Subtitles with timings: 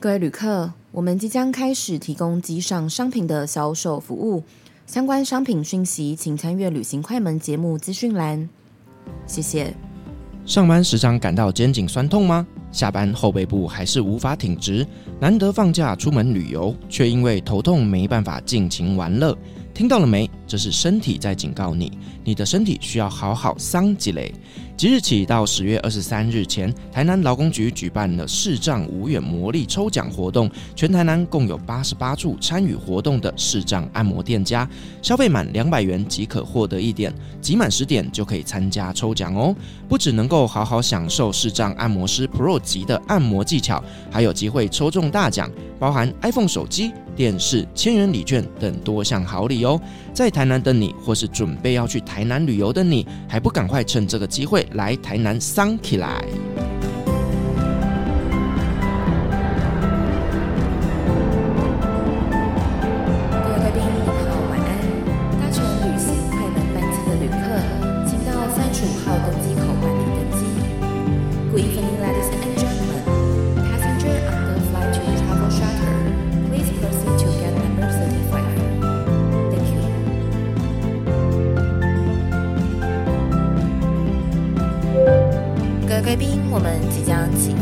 [0.00, 4.44] 各位旅客，我们即将开始提供机上商品的销售服务，
[4.86, 8.48] 相关商品讯息请参阅旅行快门节目资讯栏。
[9.26, 9.74] 谢谢。
[10.46, 12.46] 上班时常感到肩颈酸痛吗？
[12.70, 14.86] 下班后背部还是无法挺直？
[15.18, 19.36] 难得放假出门旅游，却因为头痛没办法尽情玩乐。
[19.74, 20.30] 听到了没？
[20.48, 21.92] 这是身体在警告你，
[22.24, 24.32] 你的身体需要好好桑吉嘞。
[24.78, 34.68] 即日起到十月二十三日前，台南劳工局举办了视障无远魔力抽奖活动，全台南共有八十八处参与活动的视障按摩店家，
[35.02, 39.54] 消费满两百元即可获得一点，集满十点就可以参加抽奖哦。
[39.88, 46.92] 不只能够好好享受视障按摩师 Pro 级的按摩技巧，还有机会抽中大奖，包含 iPhone 手机。
[47.16, 49.80] 电视、千元礼券等多项好礼哦！
[50.18, 56.24] 在台南的你，或是准备要去台南旅游的你，还不赶快趁这个机会来台南桑起来！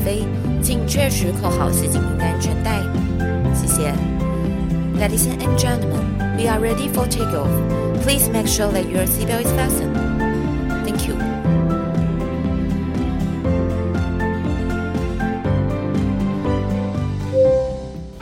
[0.06, 0.26] 飞，
[0.62, 2.80] 请确实扣好系紧您的安全带。
[3.54, 3.94] 谢谢。
[5.00, 7.50] Ladies and gentlemen, we are ready for takeoff.
[8.04, 10.15] Please make sure that your seatbelt is fastened.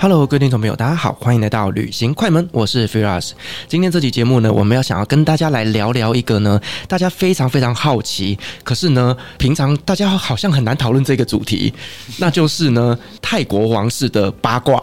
[0.06, 3.30] Hello，各位听众朋友，大家好，欢迎来到旅行快门，我是 Firas。
[3.66, 11.72] 今天这期节目呢，我们要想要跟大家来聊聊一个呢，大家非常非常好奇，可是呢，平常大家好像很难讨论这个主题，
[12.18, 14.78] 那就是呢，泰国王室的八卦。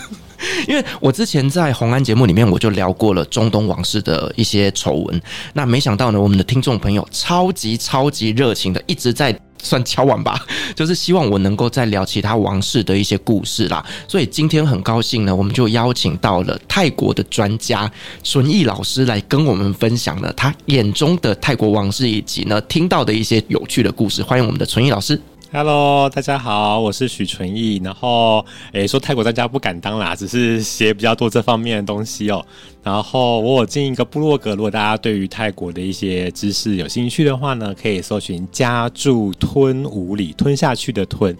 [0.68, 5.22] 因为我之前在红安节目里面，我就聊过了中东王室的一些丑闻，
[5.54, 9.34] 那没想到呢，我们的听众朋友超级超级热情的，一直在。
[9.64, 10.38] 算敲碗吧，
[10.76, 13.84] 就是希望我能够再聊其他王室的一些故事啦。
[14.06, 17.90] 所以今天很高兴呢，我们就邀请到了泰国的专家
[18.22, 24.22] 纯艺老师来跟我们分享了他眼中的泰国王室以及呢听到的一些有趣的故事。
[24.22, 25.20] 欢迎我们的纯艺老师。
[25.56, 27.80] Hello，大家好，我是许纯义。
[27.84, 32.44] 然后，诶，说泰国专家不敢当啦，只是写比较多这方面的东西哦。
[32.82, 41.32] 然后，我有进一个部落格，如果大家对于泰国的一些知识有兴趣的话呢，可以搜寻“家住吞五里”，吞下去的吞。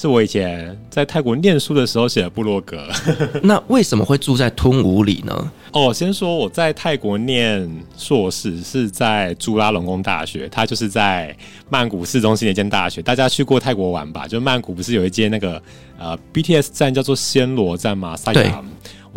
[0.00, 2.88] 是我以前在泰国念书的时候写的部落格。
[3.42, 5.52] 那为什么会住在吞武里呢？
[5.72, 11.36] 哦，先说我在泰国念硕士是在朱拉隆功大学，它就是在
[11.68, 13.02] 曼谷市中心的一间大学。
[13.02, 14.28] 大家去过泰国玩吧？
[14.28, 15.60] 就曼谷不是有一间那个
[15.98, 18.16] 呃 BTS 站叫做暹罗站吗？
[18.32, 18.52] 对。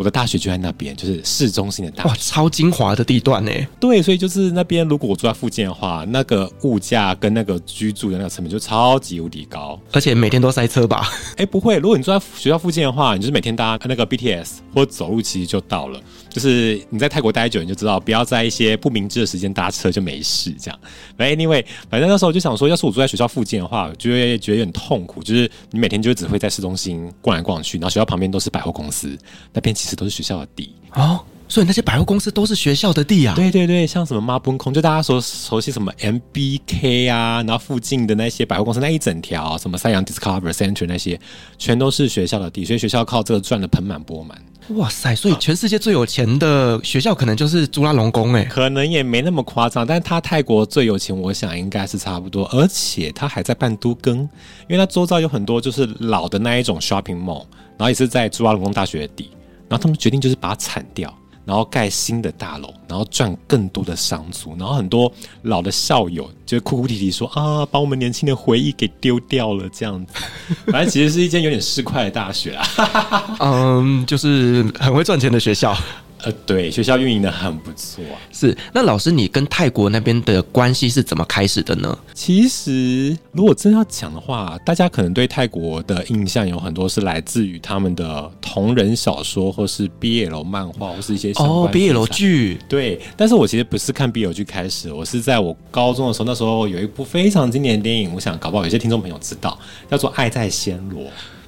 [0.02, 2.08] 我的大学就在那边，就是市中心的大学。
[2.08, 3.52] 哇，超精华的地段呢。
[3.78, 11.08] 对，所以就是那边，如果我住在附近的话，那个物价跟那个居住的那个成本就超级无敌高，而且每天都塞车吧？
[11.34, 16.00] 哎、欸，不会，如果你住在学校附近的话，你就是每天搭那个 BTS 或者走路其实就到了。
[16.32, 20.50] 就是你在泰国待久，你就知道不要在一些不明智的时间搭车就没事。
[20.58, 20.80] 这样，
[21.16, 25.22] 反正 anyway，反正那时候我就想说，要是我住在学校附近的话，就会觉得有点痛苦。
[25.22, 29.16] 就是你每天就只会在市中心逛来逛去，然后学校旁边都是百货公司，
[29.52, 31.20] 那边其实都是学校的地哦。
[31.48, 33.34] 所以那些百货公司都是学校的地啊？
[33.34, 41.20] 对对对，像什么马奔空，就大家所熟悉什么 MBK 啊，然后附近的那些百货公司那一整条，什么三洋 Discover Center 那些，
[41.58, 44.40] 全都是学校的地，所以学校靠这个赚的盆满钵满。
[44.76, 45.14] 哇塞！
[45.14, 54.28] 所以全世界最有钱的学校可能就是朱拉隆功哎，可能也没那么夸张，但是他泰国最有钱，我想应该是差不多，而且他还在办都更，因
[54.68, 57.44] 为他周遭有很多就是老的那一种 shopping mall，
[57.76, 59.30] 然后也是在朱拉隆功大学的地，
[59.68, 61.12] 然后他们决定就是把它铲掉。
[61.44, 70.14] 然后盖新的大楼，然后赚更多的商租，然后很多老的校友就哭哭啼啼说啊，把我们年轻的回忆给丢掉了这样子。
[70.70, 75.76] 反正其实是一间有点市侩的大学啊， 嗯，就是很会赚钱的学校。
[76.22, 78.14] 呃，对，学校运营的很不错啊。
[78.30, 81.98] 是，那老师，你跟泰国那边的关系是怎么开始的呢？
[82.14, 92.58] 其实，如果真要讲的话，大家可能对泰国的印象有很多是来自于他们的同人小说，或是 BL 漫画，或是一些哦 BL 剧。
[92.68, 99.58] 对，但是我其实不是看 BL 剧开始，我是在我高中的时候，那时候有一部非常经典的电影，我想搞不好有些听众朋友知道，
[99.90, 101.02] 叫做《爱在暹罗》。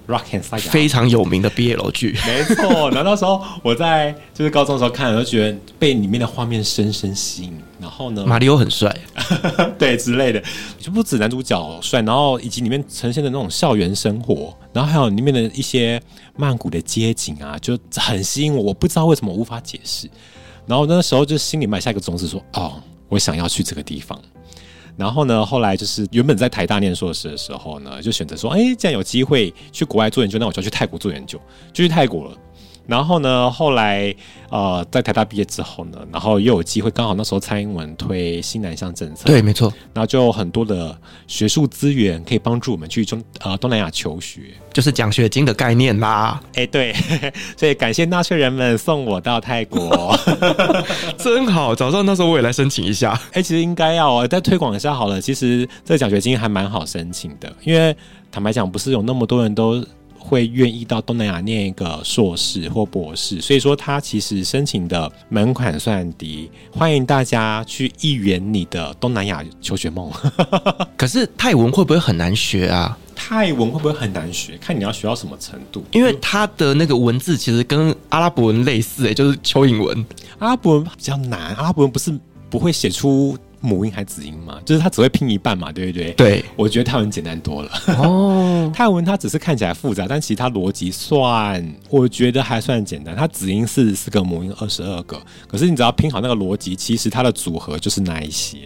[0.07, 2.91] Rock and Saga 非常有名的 BL 剧，没错。
[2.91, 7.59] 然后那时候我在就是高中的时候看，我就觉得被里面的画面深深吸引。
[7.81, 8.95] 然后呢，马里奥很帅，
[9.79, 10.43] 对之类的，
[10.79, 16.01] 就不止男主角帅，然后以及里面呈现的那种校园生活，然后还有里面的一些
[16.37, 18.63] 曼谷的街景啊，就很吸引我。
[18.63, 20.09] 我不知道为什么无法解释。
[20.67, 24.19] 然后那时候就心里埋下一个种子，说：“哦，我想要去这个地方。”
[24.97, 31.39] 然后呢，后来就是原本在台大念硕士的时候呢，就选择说：“哎，既然有机会去国外做研究，那我就要去泰国做研究，
[31.73, 32.37] 就去泰国了。”
[32.87, 34.15] 然后呢，后来
[34.51, 40.97] 呃，在台大毕业之后呢，然后又有机会，刚好那时候蔡英文推新南向政策，对，没错，然后就有很多的
[41.27, 44.43] 学术资源可以帮助我们去中呃东南亚求学，
[44.73, 46.41] 就是奖学金的概念啦。
[46.55, 46.93] 哎，对，
[47.57, 50.15] 所以感谢纳税人们送我到泰国，
[51.19, 51.75] 真好。
[51.75, 53.19] 早上那时候我也来申请一下。
[53.33, 55.21] 哎，其实应该要再推广一下好了。
[55.21, 57.97] 其实这个奖学金还蛮好申请的，因为
[58.31, 59.85] 坦白讲，不是有那么多人都。
[60.27, 70.11] 会愿意到东南亚念一个硕士或博士，所以说他其实申请的门槛算低，欢迎大家去一圆你的东南亚求学梦。
[70.97, 72.97] 可是泰文会不会很难学啊？
[73.15, 74.57] 泰文会不会很难学？
[74.57, 75.85] 看你要学到什么程度。
[75.93, 80.05] 因为它的那个文字其实跟阿拉伯文类似，哎，就是蚯蚓文。
[80.39, 82.19] 阿拉伯文比较难，阿拉伯文不是
[82.49, 83.37] 不会写出。
[83.65, 84.61] 母音还子音嘛？
[84.65, 86.13] 就是它只会拼一半嘛，对不对？
[86.13, 87.71] 对，我觉得泰文简单多了。
[87.99, 93.17] 哦， 泰文它只是看起来复杂，但其实它逻辑算，我觉得还算简单。
[93.17, 98.59] 它子音四十四个，母音二十二个，可是你只要拼好那个逻辑，其实它的组合就是那一些。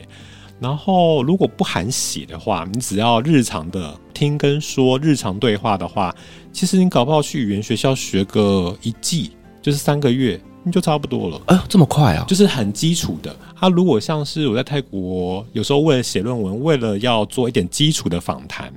[0.61, 6.13] 然后如果不含写的话，你只要日常的听跟说，日常对话的话，
[6.53, 9.31] 其实你搞不好去语言学校学个一季，
[9.63, 10.41] 就是三个月。
[10.71, 12.25] 就差不多了，哎呦，这么快啊！
[12.29, 13.35] 就是很基础的。
[13.59, 18.71] 他、啊、如果像是我在泰国，有时候为了写论文，为了要做一点基础的访谈，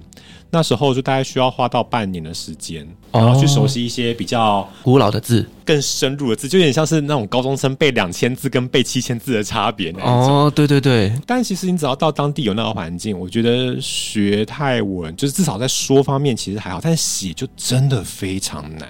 [0.49, 9.91] 那时候就大概需要花到半年的时间，然后去熟悉一些比较古老的字、更深入的字，就有点像是那种高中生背两千字跟背七千字的差别。
[10.01, 11.11] 哦，对对对。
[11.27, 18.87] 但其实你只要到当地有那个环境，我觉得学泰文就是至少在说方面其实还好，但是写就真的非常难，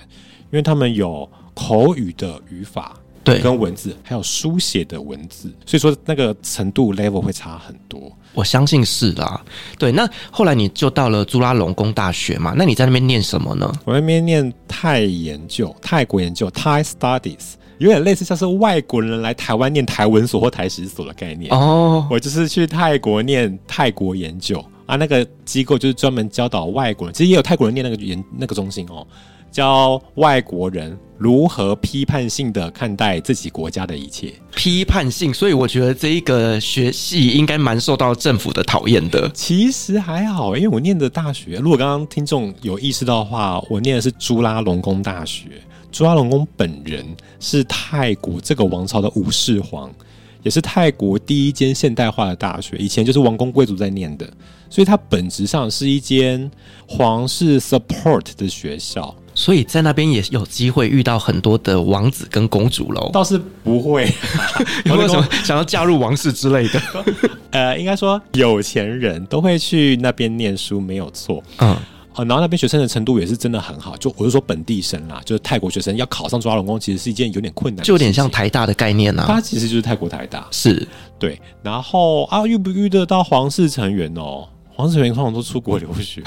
[0.51, 1.27] 因为他们有。
[1.61, 8.11] 口语的语法，对，跟文字，还有书写的文字，所以说那个程度 level 会差很多。
[8.33, 9.39] 我相信是啦。
[9.77, 12.55] 对，那后来你就到了朱拉隆功大学嘛？
[12.57, 13.71] 那你在那边念什么呢？
[13.85, 21.53] 我在那边念泰研究，泰国研究 （Thai Studies），有点类似像是外国人来台湾念台文所或台史所的概念。
[21.53, 29.05] 哦，我就是去泰国念泰国研究啊，那个机构就是专门教导外国人，其实也有泰国人念那个研那个中心哦。
[29.51, 39.29] 教外国人如何批判性的看待自己国家的一切，批判性，所以我觉得这一个学系应该蛮受到政府的讨厌的。
[39.31, 45.43] 其实还好，因为我念的大学，如果刚刚听众有意识到的话，我念的是朱拉隆功大学。
[45.91, 47.05] 朱拉隆功本人
[47.39, 49.93] 是泰国这个王朝的武士皇，
[50.41, 54.27] 也是泰国第一间现代化的大学，以前就是王公贵族在念的，
[54.71, 56.49] 所以它本质上是一间
[56.87, 59.15] 皇室 support 的学校。
[59.33, 63.09] 所以在那边也有机会遇到很多的王子跟公主喽？
[63.13, 64.13] 倒是不会，
[64.85, 66.81] 有没有什么想要嫁入王室之类的？
[67.51, 71.41] 呃，应该说有钱人都会去那边念书，没有错。
[71.59, 71.75] 嗯，
[72.15, 73.95] 然后那边学生的程度也是真的很好。
[73.97, 79.25] 就我是说本地生啦，就是泰国学生要考上抓龙宫，其实是一件有点困难，就有点像台大的概念啊。
[79.27, 80.87] 它其实就是泰国台大，是
[81.17, 81.39] 对。
[81.63, 84.47] 然后啊，遇不遇得到皇室成员哦？
[84.75, 86.21] 皇室成员通常都出国留学，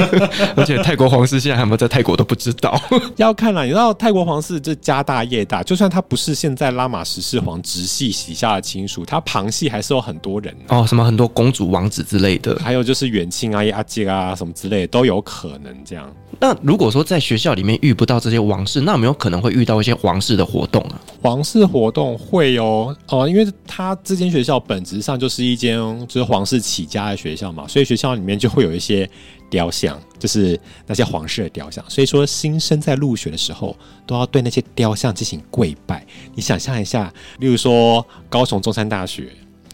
[0.54, 2.80] 而且泰国皇室现在还有没有在泰国都不知道。
[3.16, 16.06] 要看啦，你知道泰国皇室这家大业大，就算他不是现在拉玛十世皇直系旗下的亲属，他旁系还是有很多人哦，什么很多公主王子之类的，还有就是远亲啊、阿姐啊什么之类的都有可能这样。
[16.38, 21.00] 那如果说在学校里面遇不到这些王室，那有没有可能会遇到一些皇室的活动啊？
[21.22, 29.08] 皇室活动会哦，哦，因为他这间学校本质上就是一间就是皇室起家的学校嘛，所以学校里面就会有一些
[29.48, 31.84] 雕像，就是那些皇室的雕像。
[31.88, 33.76] 所以说新生在入学的时候
[34.06, 36.04] 都要对那些雕像进行跪拜。
[36.34, 39.32] 你想象一下，例如说高雄中山大学。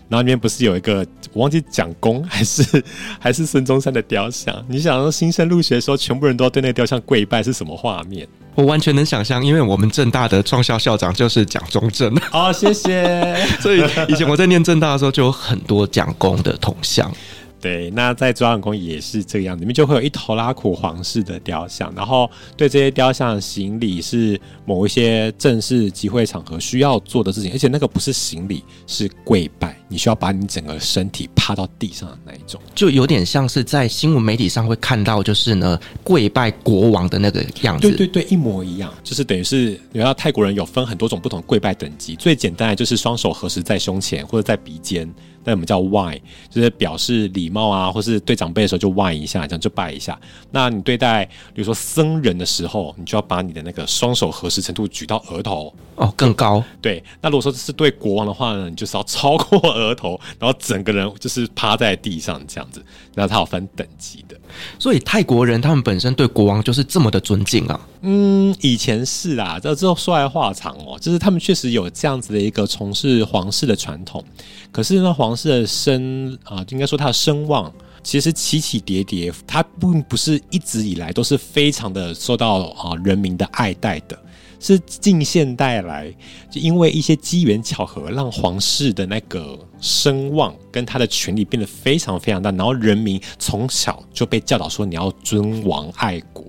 [0.09, 0.99] 然后里面不是有一个
[1.33, 2.85] 我忘记蒋公还是
[3.19, 4.55] 还是孙中山的雕像？
[4.69, 8.29] 你想说新生入学的时候，全部人都要对那个雕像跪拜，是什么画面？
[8.55, 12.14] 我完全能想象，因为我们正大的创校校长就是蒋中正。
[12.31, 13.35] 好，谢谢。
[13.59, 17.11] 所以以前我在念正大的时候，就有很多蒋公的铜像。
[17.62, 37.88] 对，那在中央宫也是这个样子，里面就会有一头拉苦皇室的雕像，然后对这些雕像行礼是某一些正式集会场合需要做的事情，而且那个不是行礼，是跪拜，你需要把你整个身体趴到地上的那一种，就有点像是在新闻媒体上会看到，就是呢跪拜国王的那个样子。
[37.88, 45.09] 对对对，一模一样，就是等于是你知道泰国人有分很多种不同跪拜等级，最简单的就是双手合十在胸前或者在鼻尖。
[45.44, 50.18] 那我们叫 Y，就是表示礼貌啊，或是对长辈的时候就 Y 一下，这样就拜一下。
[50.50, 56.62] 那你对待比如说僧人的时候，你就要把你的那个双手合十程度举到额头哦，更高。
[56.80, 62.84] 对，那如果说是对国王的话呢，你就是要超过额头，然后整个人就是趴在地上这样子。
[63.14, 64.37] 那它有分等级的，
[64.78, 67.78] 所以泰国人他们本身对国王就是这么的尊敬啊。
[68.00, 74.25] 嗯，以前是啦，这之后说来话长哦，就是他们确实有这样子的一个从事皇室的传统。
[74.73, 77.71] 可是呢，皇室的声啊，应该说他的声望
[78.02, 84.19] 其实起起跌跌，他并不是一直以来都是非常的受到啊人民的爱戴的。
[84.59, 86.09] 是近现代来，
[86.49, 96.45] 就因为一些机缘巧合，让皇室的那个声望跟他的权力变得非常非常大，然后人民从小就被教导说你要尊王爱国，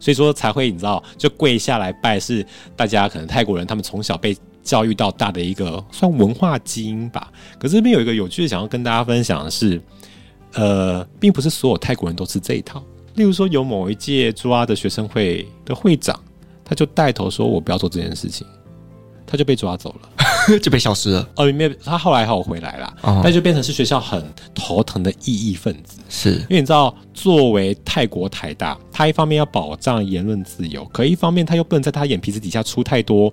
[0.00, 2.44] 所以说才会你知道就跪下来拜，是
[2.74, 7.30] 大家可能泰国人他们从小被教育到大的一个算文化基因吧。
[7.58, 9.80] 可是这边有一个有趣的想要跟大家分享的是，
[10.54, 12.82] 呃，并不是所有泰国人都吃这一套。
[13.14, 16.18] 例如说，有某一届朱阿的学生会的会长。
[16.66, 18.46] 他就带头说：“我不要做这件事情。”
[19.26, 21.28] 他就被抓走了， 就被消失了。
[21.36, 26.00] 哦，没有他后来还有回来了，哦、但就变成是学校很头疼的异议分子。
[26.08, 33.30] 是因为你知道，作为泰国台大，他一方面要保障言论自由，可一方面他又不能在他眼皮子底下出太多，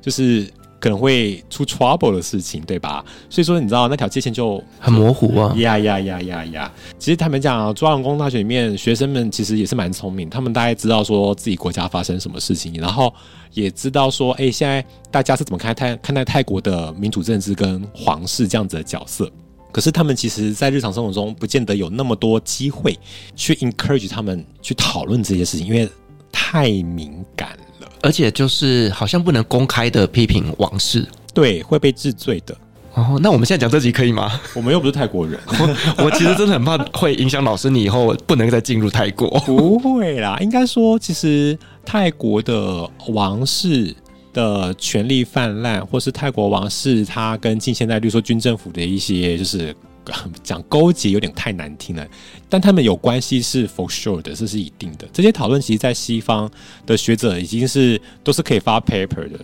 [0.00, 0.52] 就是。
[0.82, 3.04] 可能会出 trouble 的事情，对吧？
[3.30, 5.54] 所以说，你知道那条界线就很模糊啊！
[5.56, 6.72] 呀呀呀呀呀！
[6.98, 13.14] 其实他们讲，朱拉隆功大学里面学生们其实也是蛮聪明，他们大概知道说自己国家发生什么事情，然后
[13.52, 19.30] 也知道说，哎，现在大家是怎么看泰看待泰国的民主政治跟皇室这样子的角色。
[19.70, 22.98] 可是他们其实，在日常生活中，不见得有那么多机会
[23.36, 25.88] 去 encourage 他们去讨论这些事情，因为
[26.32, 27.56] 太敏感。
[28.02, 32.54] 而且就是好像不能公开的批评王室，对，会被治罪的。
[32.94, 34.30] 哦，那我们现在讲这集可以吗？
[34.54, 35.40] 我们又不是泰国人，
[35.96, 39.30] 我，我其实真的很怕会影响老师，你以后不能再进入泰国。
[39.46, 43.94] 不会啦，应该说，其实泰国的王室
[44.34, 49.74] 的权力泛滥，或是泰国王室他跟近现代，比如说军政府的一些就是。
[50.42, 52.06] 讲勾结有点太难听了，
[52.48, 55.06] 但他们有关系是 for sure 的，这是一定的。
[55.12, 56.50] 这些讨论其实，在西方
[56.86, 59.38] 的学者已经是都是可以发 paper 的。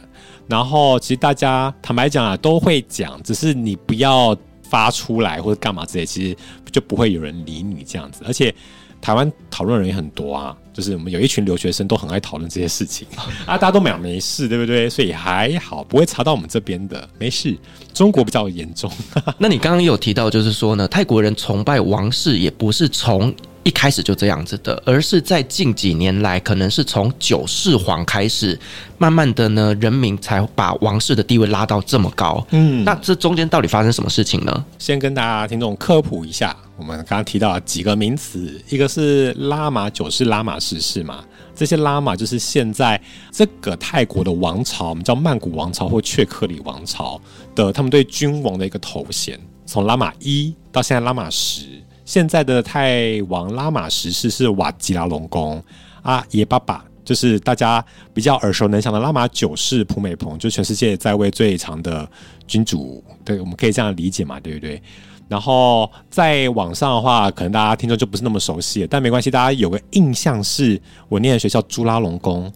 [0.46, 6.36] 然后，其实大家坦白讲啊，都会讲，只是你不要发出来或者干嘛之类，其实
[6.72, 8.22] 就不会有人理你这样子。
[8.26, 8.54] 而且。
[9.00, 13.06] 台湾讨论人也很多啊，就是我们有一群留学生都很爱讨论这些事情
[13.46, 14.88] 啊，大家都讲没事，对不对？
[14.88, 17.56] 所以还好，不会查到我们这边的，没事。
[17.94, 18.90] 中国比较严重。
[19.38, 23.34] 那你刚刚有提到，就是说呢，泰国人崇拜王室也不是从。
[23.68, 28.58] 一开始就这样子的，而是在近几年来，可能是从九世皇开始，
[28.96, 32.42] 慢慢的呢，人民才把王室的地位拉到这么高。
[32.52, 34.64] 嗯，那这中间到底发生什么事情呢？
[34.78, 41.22] 先跟大家听众科普一下，我们刚刚提到几个名词，一个是拉玛九世、拉玛十世嘛，
[41.54, 42.98] 这些拉玛就是现在
[43.30, 47.20] 这个泰国的王朝，我们叫曼谷王朝或雀克里王朝
[47.54, 51.82] 的，他们对君王的一个头衔，从拉玛一到现在拉玛十。
[52.08, 55.62] 现在的泰王拉玛十世是瓦吉拉隆功
[56.00, 57.84] 啊，爷爸爸就是大家
[58.14, 62.10] 比较耳熟能详的拉玛九世普美蓬，就全世界在位最长的
[62.46, 64.80] 君主，对，我们可以这样理解嘛，对不对？
[65.28, 72.50] 然后在网上的话，可能大家听众就不是那么熟悉，但没关系，大家有个印象是我念的学校朱拉隆功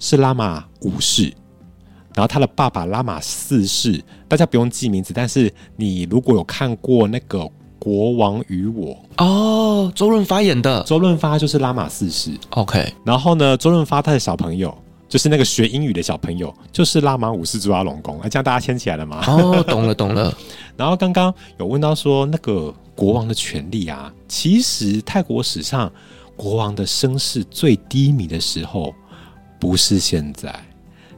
[0.00, 1.32] 是拉玛五世，
[2.16, 7.48] 然后他的爸爸拉玛四世，大家不用记名字，但是你如果有看过那个。
[7.78, 12.92] 国王与我哦，周润发演的，周润发就是拉玛四世，OK。
[13.04, 14.76] 然后呢，周润发他的小朋友
[15.08, 19.24] 就是那个学英语的小朋友，就是拉玛五世朱拉隆功，这样大家牵起来了吗？
[19.26, 20.36] 哦，懂了懂了。
[20.76, 25.90] 然后刚刚有问到说那个国王的权力啊，其实泰国史上
[26.36, 28.94] 国王的声势最低迷的时候，
[29.58, 30.54] 不是现在。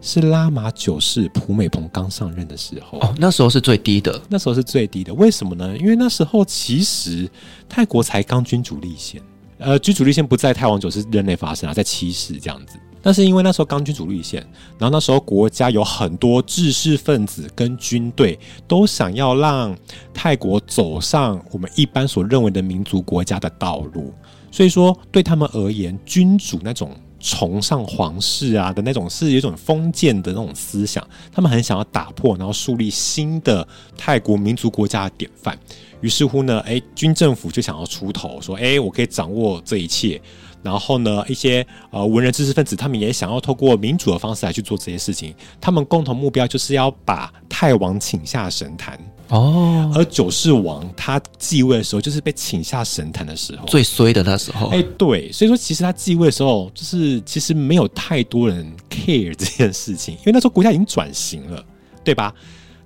[0.01, 5.13] 是拉玛九世普美蓬刚上任的时候哦，那时候是最低的，那时候是最低的。
[5.15, 5.77] 为什么呢？
[5.77, 7.31] 因为那时候其实
[7.69, 9.21] 泰国才刚君主立宪，
[9.59, 12.79] 呃，君主立宪不在泰王九世任内发生啊，在七世这样子。
[13.03, 14.47] 但是因为那时候刚君主立宪，
[14.79, 18.39] 然后那时候国家有很多知识分子跟军队
[18.69, 19.75] 都想要让
[20.13, 24.13] 泰国走上我们一般所认为的民族国家的道路，
[24.51, 35.57] 所以说对他们而言，君主那种崇尚皇室啊的那种是一种封建的那种思想，他们很想要打破，然后树立新的泰国民族国家的典范。
[36.01, 40.21] 于是乎呢，哎，军政府就想要出头，说，哎，我可以掌握这一切。
[40.63, 45.35] 然后呢，一些呃文人知识分子，他们也想要透过民主的方式来去做这些事情。
[45.61, 48.99] 他们共同目标就是要把泰王请下神坛
[49.31, 49.91] 哦。
[49.95, 54.69] 而九世王他继位的时候，就是被请下神坛的时候，最衰的那时候。
[54.69, 61.65] 哎，对，所以说其实他继位的时候，就是其实没有太多人 care 这件事情，因为那时候国家已经转型了，
[62.05, 62.35] 对吧？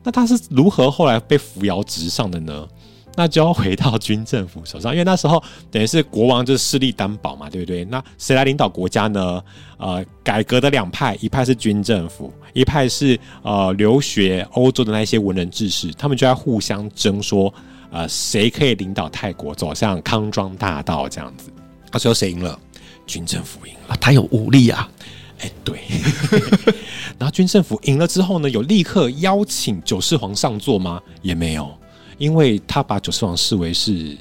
[0.03, 2.69] 那他是如何后来被扶摇直上的呢？
[3.17, 7.85] 那就要回到军政府手上，因为那时候等于是国王就是势力担保嘛，对不对？
[7.85, 9.41] 那谁来领导国家呢？
[9.79, 17.53] 呃，改革的两派，一派是军政府，一派是呃留学欧洲的那些文人志士，他们就在互相争说，
[17.91, 21.51] 呃，谁可以领导泰国走向康庄大道这样子？
[21.93, 22.59] 那最后谁赢了？
[23.07, 24.89] 军政府赢了，他有武力啊！
[25.41, 25.79] 哎，对。
[27.19, 31.03] 然后军政府赢了之后呢，有立刻邀请九世皇上座吗？
[31.21, 31.71] 也没有。
[32.17, 34.17] 因为他把九世王视为是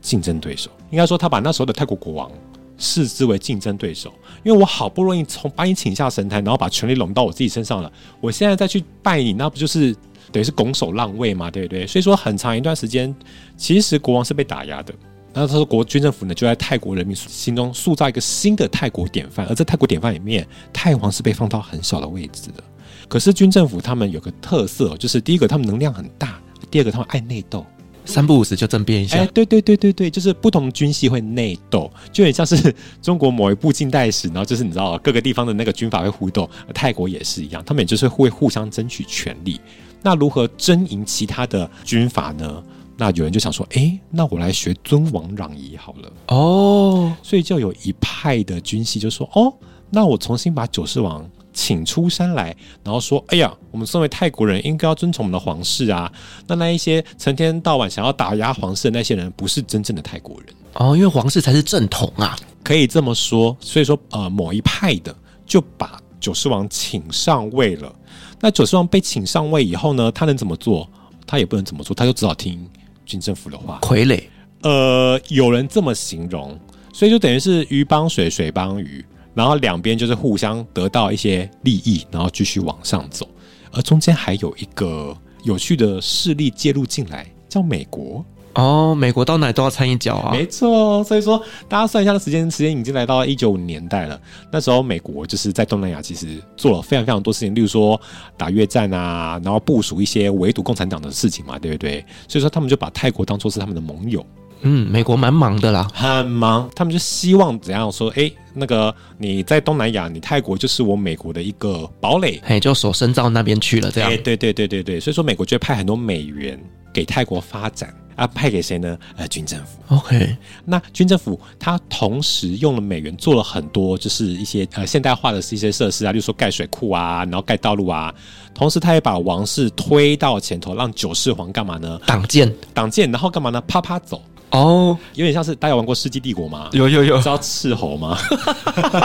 [0.00, 2.32] 竞争对手，应该说他把那时候的泰国国王
[2.78, 4.12] 视之为竞争对手。
[4.44, 9.94] 因为我好不容易从把你请下神坛，然后把权力拢到我自己身上了，我现在再去拜你，那不就是
[10.30, 11.86] 等于是拱手让位嘛，对不对？
[11.86, 13.14] 所以说很长一段时间，
[13.56, 14.94] 其实国王是被打压的。
[15.32, 22.62] 那他说国军政府呢，就在泰国人民心中塑造一个新的泰国典范，而在泰国典范里面，泰王是被放到很小的位置的。
[23.08, 26.40] 可是军政府他们有个特色，就是第一个他们能量很大。
[26.70, 27.64] 第二个，他们爱内斗，
[28.06, 29.18] 三不五时就政变一下。
[29.18, 39.60] 哎，对对对对对，就是不同军系会内斗，就很像是中国某一部近代史，然后就是你知道各个地方的那个军阀会互斗，泰国也是一样，他们也就是会互相争取权力。
[40.02, 42.62] 那如何争赢其他的军阀呢？
[42.96, 46.12] 那有人就想说，哎，那我来学尊王攘夷好了。
[46.28, 49.52] 哦，所以就有一派的军系就说，哦，
[49.90, 51.28] 那我重新把九世王。
[51.56, 56.12] 请出山来，然后说：“哎呀，我们身为泰国人，应该要遵从我们的皇室啊。
[56.46, 63.56] 那那一些成天到晚想要打压皇室的那些人，不是真正的泰国人哦，因为皇室才是正统啊，可以这么说。
[63.58, 67.90] 所以说，呃，某一派的就把九世王请上位了。
[68.38, 70.86] 那九世王被请上位以后呢，他能怎么做？
[71.26, 72.68] 他也不能怎么做，他就只好听
[73.06, 73.78] 军政府的话。
[73.80, 74.22] 傀儡，
[74.60, 76.56] 呃，有人这么形容，
[76.92, 79.02] 所以就等于是鱼帮水，水帮鱼。”
[79.36, 83.28] 然后两边就是互相得到一些利益，然后继续往上走，
[83.70, 88.24] 而中间还有一个有趣的势力介入进来，叫美国。
[88.54, 90.32] 哦，美国到哪都要掺一脚啊？
[90.32, 94.18] 没错，所以说大家算一下的时间，时间已经来到一九五零年代了。
[94.50, 98.00] 那时候美国就是在东南亚，其实做了非常非常多事情，例如说
[98.34, 102.02] 打越战啊，然后部署一些围堵共产党的事情嘛，对不对？
[102.26, 104.24] 所以说他们就把泰国当做是他们的盟友。
[104.62, 106.68] 嗯，美国蛮忙的啦，很忙。
[106.74, 108.10] 他们就希望怎样说？
[108.16, 113.90] 哎，那个你在东南亚，你泰国就是我美国的一个堡垒，哎，就手伸到那边去了。
[113.90, 114.98] 这样，哎，对对对对对。
[114.98, 116.58] 所以说，美国就会派很多美元
[116.92, 118.98] 给泰国发展啊，派给谁呢？
[119.16, 119.94] 呃，军政府。
[119.94, 128.12] OK，那军政府他同时用了美元做了很多，就是一些呃现代化的一些设施啊，例如说盖水库啊，然后盖道路啊。
[128.54, 132.00] 同时，他也把王室推到前头，让九世皇干嘛呢？
[132.06, 133.60] 挡箭，挡箭，然后干嘛呢？
[133.68, 134.22] 啪啪走。
[134.50, 136.68] 哦，oh, 有点像是大家有玩过《世纪帝国》吗？
[136.72, 138.16] 有有有，知道斥候吗？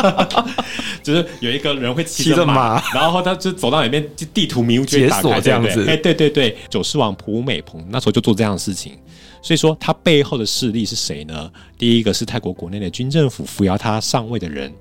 [1.02, 5.86] 就是有一个人会骑着马，马然后他就走到里面，就地图迷雾解锁这样子。
[5.88, 8.94] 哎，对对对，九世王普美蓬那时候就做这样的事情，
[9.42, 11.52] 所以说他背后的势力是谁呢？
[11.78, 14.72] 第一个是泰国国内的军政府扶摇他上位的人，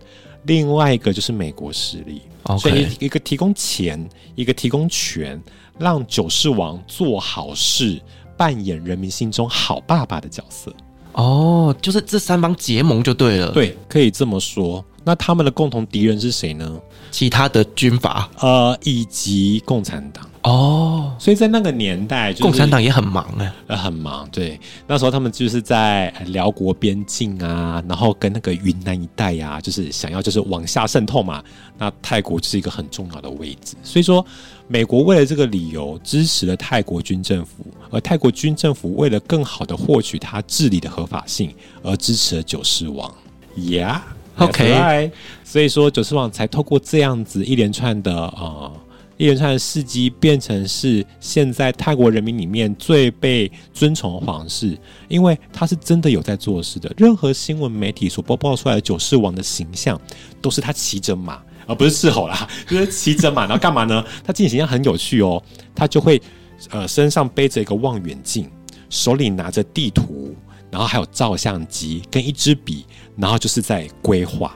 [0.44, 2.20] 另外一个就是美国势力。
[2.58, 5.40] 所以一个提供钱，一个提供权，
[5.78, 8.00] 让九世王做好事。
[8.40, 10.72] 扮演人民心中好爸爸的角色
[11.12, 14.82] 哦，就是这三方结盟就对了，对，可以这么说。
[15.04, 16.80] 那他们的共同敌人是谁呢？
[17.10, 20.26] 其他的军阀，呃，以及共产党。
[20.42, 24.26] 哦，所以在那个年代，就是，共产党也很忙哎，呃，很忙。
[24.30, 31.42] 对，那时候他们就是在辽国边境啊，然后跟那个云南一带呀，啊，就是想要就是往下渗透嘛。
[31.76, 34.24] 那泰国就是一个很重要的位置，所以说
[34.72, 41.52] 美国为了这个理由支持了泰国军政府，而泰国军政府为了更好的获取他治理的合法性，
[41.82, 43.12] 而支持了九世王。
[43.58, 45.10] Yeah，OK，
[45.42, 48.72] 所以说九世王才透过这样子一连串的呃。
[49.16, 54.78] 一连串的事迹变成是现在泰国人民里面最被尊崇的皇室，
[55.08, 56.90] 因为他是真的有在做事的。
[56.96, 60.00] 任何新闻媒体所播报出来的九世王的形象，
[60.40, 64.04] 都是他骑着马，而不是斥候啦， 就是骑着嘛，然后干嘛呢？
[64.26, 65.40] 他自己形象很有趣哦，
[65.72, 66.20] 他就会
[66.70, 68.50] 呃身上背着一个望远镜，
[68.88, 70.34] 手里拿着地图，
[70.68, 72.84] 然后还有照相机跟一支笔，
[73.16, 74.52] 然后就是在规划。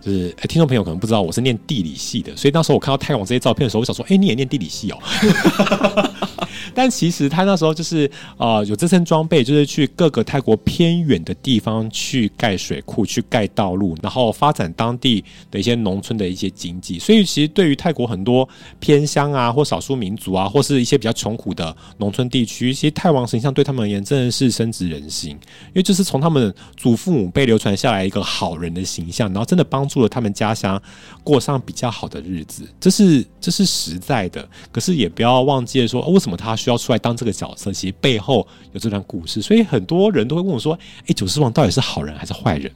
[0.00, 4.98] 就是，听众朋友可能不知道，我是念地理系的，所以那时候我看到泰王这些照片的时候，我想说，哎，你也念地理系哦。
[6.74, 16.98] 但其实他那时候就是呃有这身装备，就是去各个泰国偏远的地方去盖水库、去盖道路，然后发展当地的一些农村的一些经济。
[16.98, 18.46] 所以其实对于泰国很多
[18.78, 30.80] 偏乡啊，或少数民族啊，或是一些比较穷苦的农村地区，其实泰王形象对他们而言真的是深植人心，因为就是从他们祖父母辈流传下来一个好人的形象，然后真的帮助了他们家乡
[31.24, 32.68] 过上比较好的日子。
[32.78, 36.58] 这是这是实在的，可是也不要忘记说，哦，为什么他。
[36.68, 42.70] 要出来当这个角色，其实背后有这段故事，所以很多人都会问我说：“哎、九世王到底是好人还是坏人？”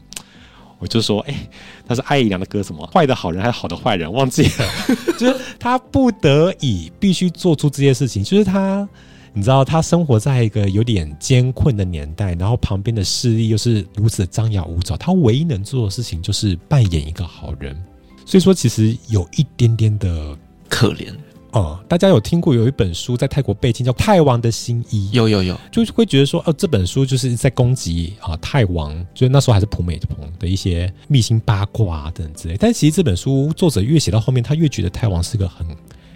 [0.78, 1.48] 我就说：“哎、
[1.86, 2.84] 他是艾怡良的歌什么？
[2.92, 4.12] 坏的好人还是好的坏人？
[4.12, 4.68] 忘记了。
[5.16, 8.88] 就是他不得已必须做出这些事情，就是他，
[9.32, 17.80] 你知道，他生活在一个有点艰困的年代，然后旁边的势力又是如此的张牙舞爪，他唯一能做的事情就是扮演一个好人。
[18.26, 20.36] 所以说，其实有一点点的
[20.68, 21.14] 可怜。”
[21.52, 25.10] 哦、嗯，大家有听过有一本书在泰国被禁，叫《泰王的新衣》。
[25.14, 32.56] 有有有，就会觉得说，哦，这本书就是在攻击啊泰王，就是那时候还是普美蓬的一些秘辛八卦等之类。
[32.58, 35.66] 但其实这本书作者越写到后面，他越觉得泰王是个很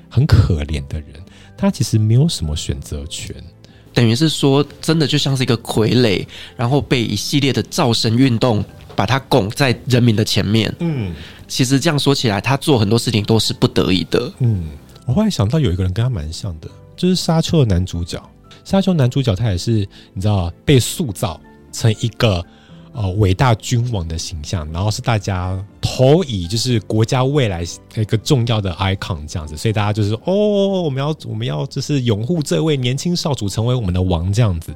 [0.09, 1.11] 很可怜的人，
[1.57, 3.35] 他其实没有什么选择权，
[3.92, 10.75] 等于是说，真的就像是一个傀儡，然后被一系列的造神运动把他拱在人民的前面。
[10.79, 11.12] 嗯，
[11.46, 14.33] 其实这样说起来，他做很多事情都是不得已的。
[14.38, 14.70] 嗯。
[15.06, 18.20] 我后来想到有一个人跟他蛮像的，就是沙丘的男主角。
[18.64, 21.40] 沙丘男主角他也是你知道被塑造
[21.70, 22.44] 成一个
[22.92, 27.64] 呃伟大君王的形象，然后是大家投以就是国家未来
[27.94, 34.74] 一个重要的 icon 这样子，所以大家就是哦，我们要我们要就是拥护这位年轻少主成为我们的王这样子。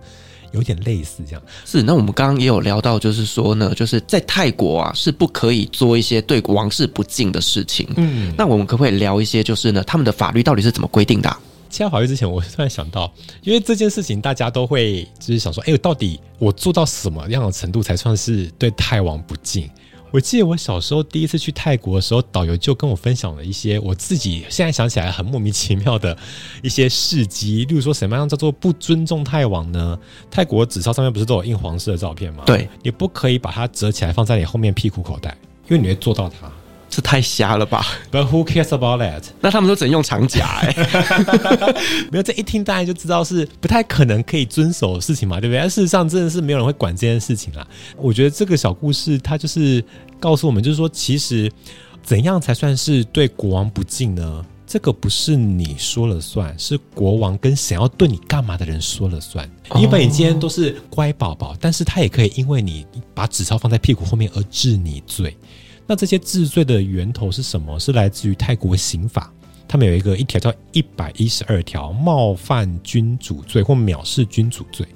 [0.53, 1.83] 有点类似这样，是。
[1.83, 7.89] 那我们刚刚也有聊到，就是说呢，就是在泰国啊，是不可以做一些对王室不敬的事情。
[7.97, 11.41] 嗯，那我们可不可以聊一些，就是呢，他们的法律到底是怎么规定的啊？
[11.71, 19.71] 签法律之前，我突然想到，因为这件事情大家都会就是想说，哎，到底我做到什么样的程度才算是对泰王不敬？
[20.11, 26.17] 我记得我小时候第一次去泰国的时候，导游就跟我分享了一些我自己现在想起来很莫名其妙的
[26.63, 29.99] 一些事迹，例如说什么样叫做不尊重泰王呢？
[30.31, 32.43] 泰国纸钞上面不是都有印皇室的照片吗？
[32.45, 35.37] 对，你不可以把它折起来放在你后面屁股口袋，
[35.69, 36.51] 因为你会做到它。
[37.01, 39.23] 这太瞎了吧？But who cares about that？
[39.41, 41.77] 那他们都只能用长夹 哎、欸，
[42.13, 45.59] 没有这一听大家就知道是不太可能可以遵守的事情嘛，对不对？
[45.59, 47.67] 但事实上真的是没有人会管这件事情啦。
[47.97, 49.83] 我觉得这个小故事它就是
[50.19, 51.51] 告诉我们，就是说其实
[52.03, 54.45] 怎样才算是对国王不敬呢？
[54.67, 59.49] 这个不是你说了算，是国王跟想要对你干嘛的人说了算。
[59.77, 65.37] 因为你今天都是乖宝宝，但是他也可以因为你把纸钞放在屁股后面而治你罪。
[65.91, 67.77] 那这些治罪的源头是什么？
[67.77, 69.29] 是来自于泰国刑法，
[69.67, 74.87] 他们有一个一条叫一百一十二条，冒犯君主罪或藐视君主罪。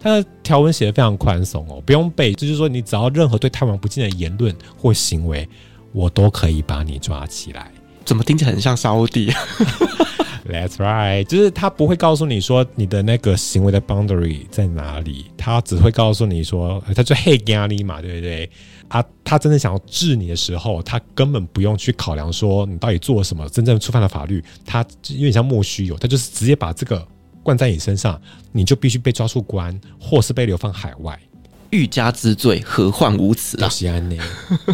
[0.00, 5.46] 它的条文写得非常宽松哦，不用背，就是说你只要任何对泰王不敬的言论或行为，
[5.92, 7.70] 我都可以把你抓起来。
[8.06, 9.30] 怎么听起来很像沙乌地？
[10.48, 18.50] That's right，就是他不会告诉你说你的那个行为的 boundary 在哪里，他只会告诉你说，他就黑咖喱嘛，对不对？
[18.88, 24.42] 啊，他真的想要治你的时候，他根本不用去考量说你到底做了什么，真正触犯了法律。
[24.64, 27.06] 他有点像莫须有，他就是直接把这个
[27.42, 28.20] 灌在你身上，
[28.50, 31.18] 你就必须被抓出关，或是被流放海外。
[31.70, 33.68] 欲加之罪，何患无辞啊！
[33.68, 34.16] 西安呢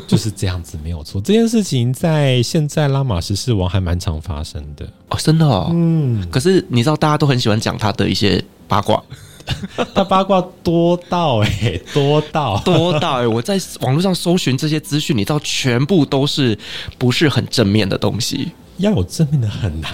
[0.06, 1.20] 就是这样子，没有错。
[1.20, 5.72] 这件事情在现在拉玛十世王还蛮常发生的哦，真的哦。
[5.74, 9.02] 嗯，可是你知道，大家都很喜欢讲他的一些八卦。
[9.94, 13.26] 他八卦多到哎、欸，多到 多到哎、欸！
[13.26, 16.58] 我在网络上搜寻这些资讯，你知道，全部都是
[16.98, 18.52] 不是很正面的东西。
[18.78, 19.92] 要有正面的很难。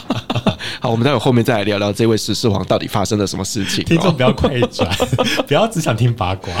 [0.80, 3.84] 好，我们待会后面再来聊聊这位十四王到底发生了什么事情。
[3.84, 4.90] 听众不要快转，
[5.46, 6.52] 不要只想听八卦。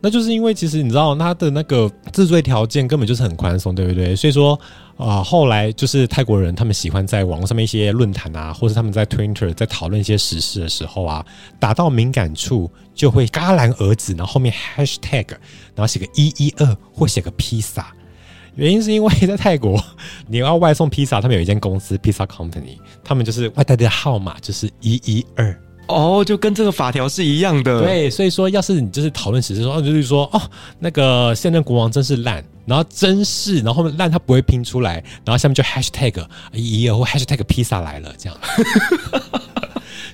[0.00, 4.14] 那就是因为其实你知道，他的那个治罪条件根本就是很宽松，对不对？
[4.14, 4.58] 所以说。
[4.98, 11.24] 啊、呃，后来就是泰国人，他们喜欢在网络上面一些论坛啊，或者他们在 Twitter 在讨论一些时事的时候啊，
[11.60, 15.28] 打到敏感处就会戛然而止，然后后面 Hashtag，
[15.74, 17.94] 然后写个一一二或写个披萨，
[18.56, 19.80] 原因是因为在泰国，
[20.26, 25.56] 你要外送披萨，他们有一间公司 Pizza Company，他们就是外带的号码就是一一二。
[25.86, 27.80] 哦，就跟这个法条是一样的。
[27.80, 30.42] 对，所以说，要是你就是讨论时事说，就是说，哦，
[30.78, 38.38] 那个现任国王真是烂，然后真是，然后后面烂他不会拼出来，然后下面就 hashtag 一一二或 hashtag 披萨来了这样。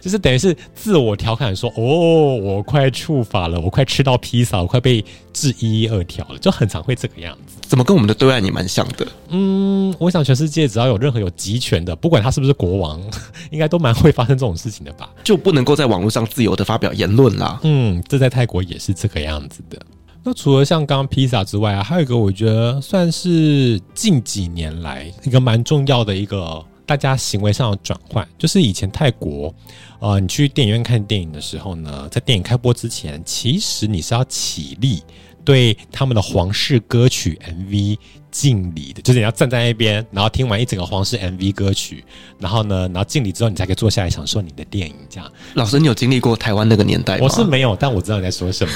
[0.01, 7.57] 就是等于是自我调侃说：“哦，我快触法了，我快吃到披萨，我快被治一一二条了。”就很常会这个样子。
[7.63, 9.07] 怎么跟我们的对岸也蛮像的？
[9.31, 13.01] 嗯，我想全世界只要有任何有集权的，不管他是不是国王，
[13.51, 15.09] 应该都蛮会发生这种事情的吧？
[15.25, 17.59] 就不能够在网络上自由的发表言论啦。
[17.63, 19.81] 嗯，这在泰国也是这个样子的。
[20.25, 26.65] 那除了像刚刚披萨之外啊，还有一个我觉得算是近几年来一个蛮重要的一个。
[26.87, 29.51] 大家行为上的转换，就是以前泰国，
[29.99, 35.03] 啊，你去电影院看电影的时候呢，在电影开播之前，其实你是要起立
[35.45, 37.99] 对他们的皇室歌曲 MV
[38.31, 42.05] 敬礼的，就是你要站在那边，然后听完一整个皇室 MV 歌曲，
[42.39, 44.95] 然后呢，然后敬礼之后，你才可以坐下来享受你的电影。
[45.09, 47.21] 这样，老师，你有经历过台湾那个年代吗？
[47.23, 48.73] 我是没有，但我知道你在说什么。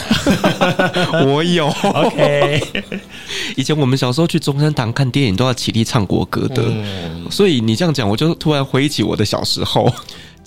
[1.26, 1.66] 我有。
[1.68, 2.62] OK，
[3.56, 9.92] 以前我们小时候去中山堂看电影都要起立唱国歌的，嗯、所以你这样讲，我就突然回忆起我的小时候。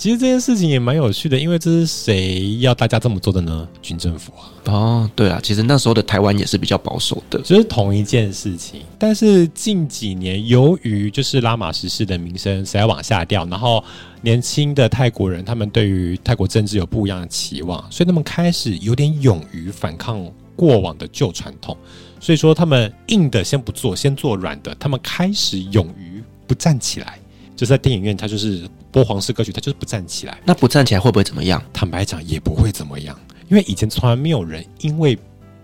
[0.02, 3.68] 其实这件事情也蛮有趣的，因为这是谁要大家这么做的呢？
[3.84, 4.50] 军政府啊！
[4.66, 8.82] 哦，对啊，其实那时候的台湾也是比较保守的，就是同一件事情。
[8.98, 13.84] 但是近几年，由于就是拉玛十世的名声实在往下掉，然后
[14.22, 21.78] 年轻的泰国人他们对于泰国政治有不一样的期望，所以他们开始有点勇于反抗过往的旧传统。
[22.20, 24.74] 所以说，他们硬的先不做，先做软的。
[24.80, 27.20] 他们开始勇于不站起来。
[27.54, 30.40] 就是在电影院，他就是播皇室歌曲，他就是不站起来。
[30.44, 31.64] 那不站起来会不会怎么样？
[31.72, 33.18] 坦白讲，也不会怎么样，
[33.50, 35.18] 因为以前从来没有人因为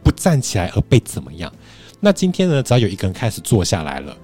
[0.03, 1.51] 不站起来而被怎么样。
[1.99, 4.15] 那今天呢，只要有一个人开始坐下来了，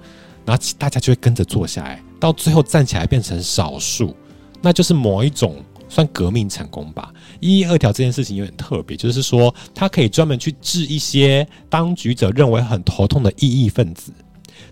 [0.46, 4.16] 然后大家就会跟着坐下来，到最后站起来变成少数，
[4.62, 5.56] 那就是某一种
[5.88, 7.12] 算革命成功吧。
[7.40, 14.12] 一一二条这件事情有点特别，就是说他可以专门去治一些当局者认为很头痛的异议分子。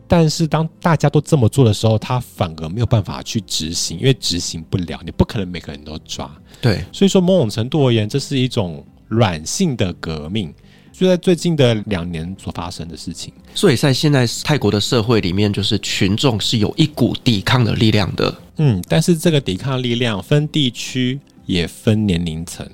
[0.07, 6.31] 但是当大家都这么做的时候，他反而没有办法去执行，因为执行不了，你不可能每个人都抓。
[6.61, 10.53] 对，所以说某种程度而言，这是一种软性的革命，
[10.93, 13.33] 就在最近的两年所发生的事情。
[13.55, 18.35] 所以在现在泰国的社会里面，就是群众是有一股抵抗的力量的。
[18.59, 22.69] 嗯，但是这个抵抗力量分地区也分年龄层，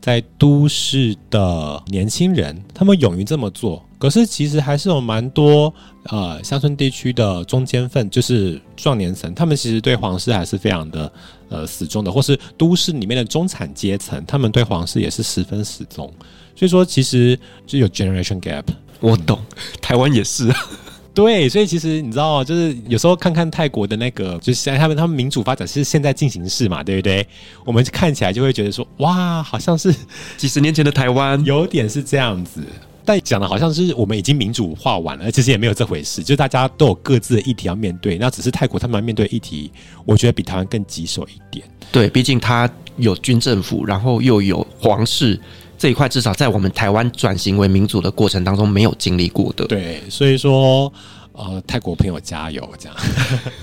[0.00, 3.84] 在都市的年轻人，他们勇于这么做。
[3.98, 5.72] 可是其实还是有蛮多
[6.04, 11.12] 呃乡村地区的中间分，就是壮年层，他们其实对皇室还是非常的
[11.50, 16.10] 呃死忠的，或是都市里面的中产阶层，他们对皇室也是十分死忠。
[16.56, 18.64] 所以说，其实就有 generation gap。
[19.00, 19.38] 我懂，
[19.82, 20.56] 台湾也是啊。
[21.12, 27.26] 对，所以其实你知道，就是有时候看看泰国的那个，就是他们他们民主发展是现在进行式嘛，对不对？
[27.64, 29.94] 我们看起来就会觉得说，哇，好像是
[30.38, 32.62] 几十年前的台湾，有点是这样子。
[33.04, 36.22] 但讲的好像是我们已经民主化完了，其实也没有这回事。
[36.22, 39.72] 就大家都有各自的议题要面对，那只是泰国他们面对议题，
[40.04, 41.66] 我觉得比台湾更棘手一点。
[41.90, 45.40] 对，毕竟他有军政府，然后又有皇室
[45.80, 49.64] 这一块，至少在我们台湾转型为民主的过程当中没有经历过的。
[49.64, 50.92] 对，所以说，
[51.32, 52.96] 呃，泰国朋友加油，这样。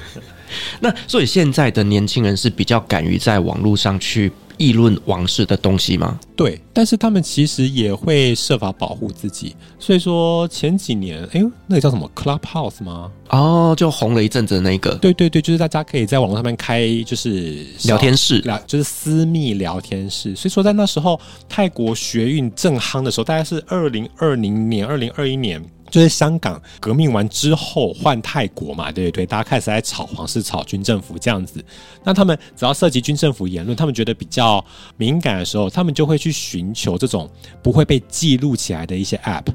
[0.81, 4.31] 那所以现在的年轻人是比较敢于在网络上去。
[4.57, 6.19] 议论王室的东西吗？
[6.35, 9.55] 对，但是他们其实也会设法保护自己。
[9.79, 13.11] 所以说前几年，哎呦，那个叫什么 Clubhouse 吗？
[13.29, 14.95] 哦，就红了一阵子的那个。
[14.95, 20.35] 对对对，就是大家可以在网络上面开，就是聊天室，聊就是私密聊天室。
[20.35, 25.63] 所以说在那时候，泰国学运正夯的时候，大概是二零二零年、二零二一年。
[25.89, 29.25] 就是香港革命完之后换泰国嘛，对不对？
[29.25, 31.63] 大家开始在炒皇室、炒军政府这样子。
[32.03, 34.63] 那他们只要涉及军政府言论，他们觉得比较
[34.97, 37.29] 敏感的时候，他们就会去寻求这种
[37.63, 39.45] 不会被记录起来的一些 App。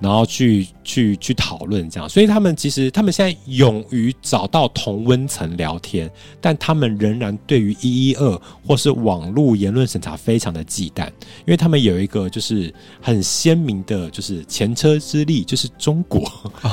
[0.00, 16.30] 然后去去去讨论这样，所以他们其实他们现在勇于找到同温层聊天，但他们仍然对于一一二或是网络言论审查非常的忌惮，因为他们有一个就是很鲜明的，就是前车之鉴，就是中国。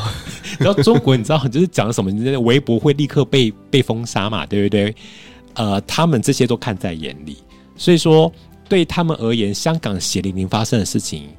[0.59, 4.93] 然后中国你知道就是讲什么，你的微博会立刻被被封杀嘛，对不对？
[5.53, 7.37] 呃，他们这些都看在眼里，
[7.77, 8.29] 所以说
[8.67, 11.29] 对他们而言，香港血淋淋发生的事情。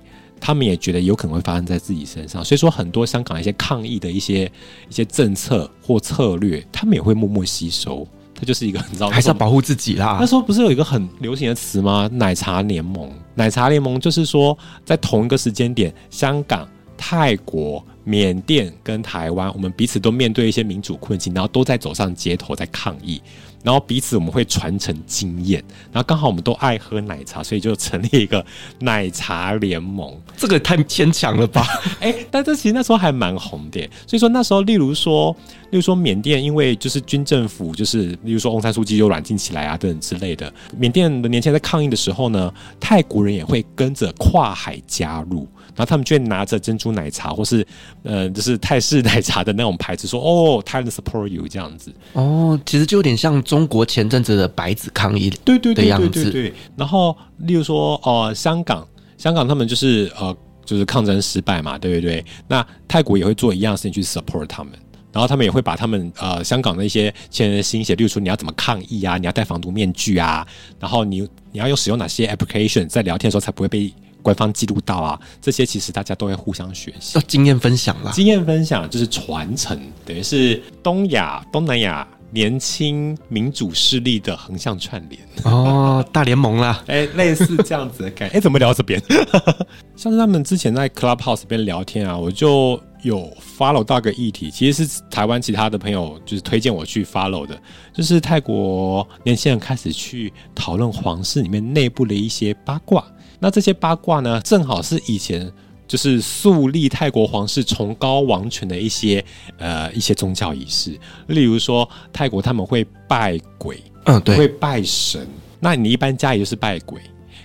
[0.44, 4.50] 他们也觉得有可能会发生在自己身上，所以说很多香港一些抗议的一些
[4.88, 8.04] 一些政策或策略，他们也会默默吸收。
[8.34, 10.18] 它就是一个很糟糕，还是要保护自己啦。
[10.20, 12.10] 那时候不是有一个很流行的词吗？
[12.12, 13.08] 奶茶联盟。
[13.36, 23.22] 奶茶联盟就是说，在同一个时间点，香港、泰国、缅甸跟台湾，我们彼此都面对一些民主困境，然后都在走上街头在抗议。
[23.62, 28.44] 然后彼此我们会传承经验，然后刚好我们都爱喝奶茶，所以就成立一个
[28.80, 30.12] 奶茶联盟。
[30.36, 31.66] 这个太牵强了吧？
[32.00, 33.80] 哎，但这其实那时候还蛮红的。
[34.06, 35.34] 所以说那时候，例如说，
[35.72, 45.48] 例如说缅甸，因为就是军政府，就是例如说翁山书记又软禁起来啊等等之类的，缅甸的年轻人在抗议的时候呢，泰国人也会跟着跨海加入。
[45.74, 47.66] 然后他们就会拿着珍珠奶茶，或是
[48.02, 51.90] 呃，就是泰式奶茶的那种牌子，说：“哦，Thailand support you” 这样子。
[52.12, 56.54] 哦，其实就有点像中国前阵子的白纸抗议，对对对对对对。
[56.76, 62.22] 然后，例如说，哦、呃，香港，香港他们就是呃，就是抗争失败嘛，对不对？
[62.46, 64.74] 那泰国也会做一样事情去 support 他们，
[65.12, 70.46] 然后他们也会把他们呃香港的一些前人的心血，例如说你要怎么抗议啊，你要戴防毒面具啊，
[70.80, 71.20] 然后你
[71.52, 73.92] 你要用使用哪些 application，在聊天的时候才不会被。
[74.22, 78.12] 官方记录到啊，这些其实大家都会互相学习，经验分享啦。
[78.12, 88.34] 经验分享就是传承，等于是东亚、东南亚年轻民主势力的横向串联哦，大联盟啦， 哎、欸，类似这样子的感觉。
[88.34, 89.02] 哎、欸，怎么聊这边？
[89.96, 97.60] 像是他们之前在 Clubhouse 边聊天啊，我就有 follow 到个议题，其实是台湾其他的朋友就是推荐我去 follow 的，
[97.92, 103.04] 就是泰国年轻人开始去讨论皇室里面内部的一些八卦。
[103.38, 105.50] 那这些八卦呢，正好是以前
[105.88, 109.24] 就是树立泰国皇室崇高王权的一些
[109.58, 115.26] 呃一些宗教仪式，例如说泰国他们会拜鬼，嗯，对，会拜神。
[115.58, 117.00] 那你一般家里就是拜鬼，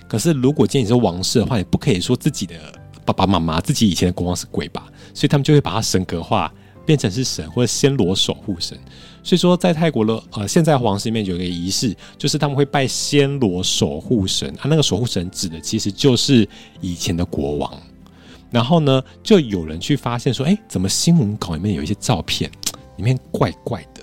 [0.08, 2.54] 可是如果今天你是王室的话，你不可以说自己的
[3.04, 4.86] 爸爸妈妈、自己以前的国王是鬼吧？
[5.18, 6.52] 所以他们就会把它神格化，
[6.86, 8.78] 变成是神或者暹罗守护神。
[9.24, 14.66] 所以说，在泰国的呃，现在皇室里面有一个仪式，就是他们会拜暹罗守护神啊。
[14.66, 16.48] 那个守护神指的其实就是
[16.80, 17.82] 以前的国王。
[18.48, 22.48] 然后呢，就有人去发现说，哎，怎么新闻稿里面有一些照片，
[22.96, 23.97] 里面怪怪的。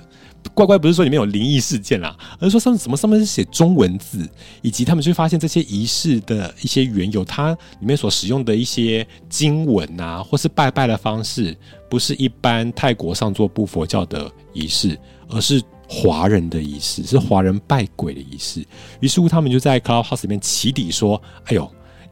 [0.53, 4.27] 怪怪不是说里面有灵异事件啦，而是说上面怎么上面是写中文字，
[4.61, 11.57] 以及他们去发现这些仪式的一些缘由，它里面所使用的一些经文啊，或是拜拜的方式，
[11.89, 14.97] 不是一般泰国上座部佛教的仪式。
[15.27, 18.63] 而是华人的仪式，是华人拜鬼的仪式。
[18.99, 21.67] 于是乎，他们就在 Clubhouse 里面起底说：“哎呦，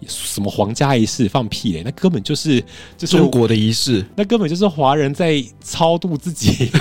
[0.07, 1.83] 什么皇家仪式，放屁嘞！
[1.85, 2.59] 那根本就是
[2.97, 6.71] 就是中国的仪式，那根本就是华人在超度自己，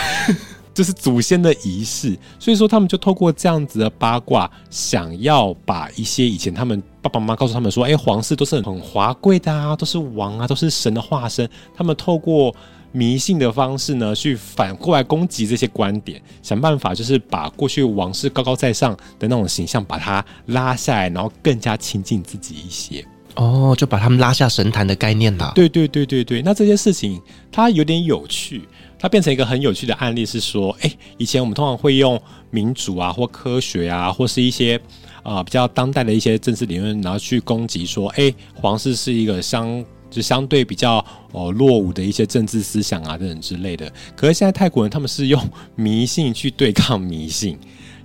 [0.75, 2.17] 就是祖先的仪式。
[2.39, 12.55] 所以说，他们就透过这样子的八卦，想要把一些以前他们爸爸妈妈告诉他们说：‘哎，皇室都是很华贵的啊，都是王啊，都是神的化身。’他们透过。”
[12.95, 23.03] 迷信的方式呢，去反过来攻击这些观点，想办法就是把过去王室高高在上的那种形象，把它拉下来，然后更加亲近自己一些。
[23.37, 25.53] 哦，就把他们拉下神坛的概念了。
[25.55, 27.19] 对对对对对，那这些事情
[27.51, 28.69] 它有点有趣，
[29.03, 32.19] 它变成一个很有趣的案例，是说，哎，以前我们通常会用
[32.51, 34.81] 民主啊，或科学啊，或是一些
[35.25, 39.85] 啊、比较当代的一些政治理论，然后去攻击说，哎，皇室是一个相。
[40.13, 45.43] 就相对比较哦落伍的一些政治思想啊等等之类的，可是现在泰国人他们是用
[45.75, 47.59] 迷信去对抗迷信，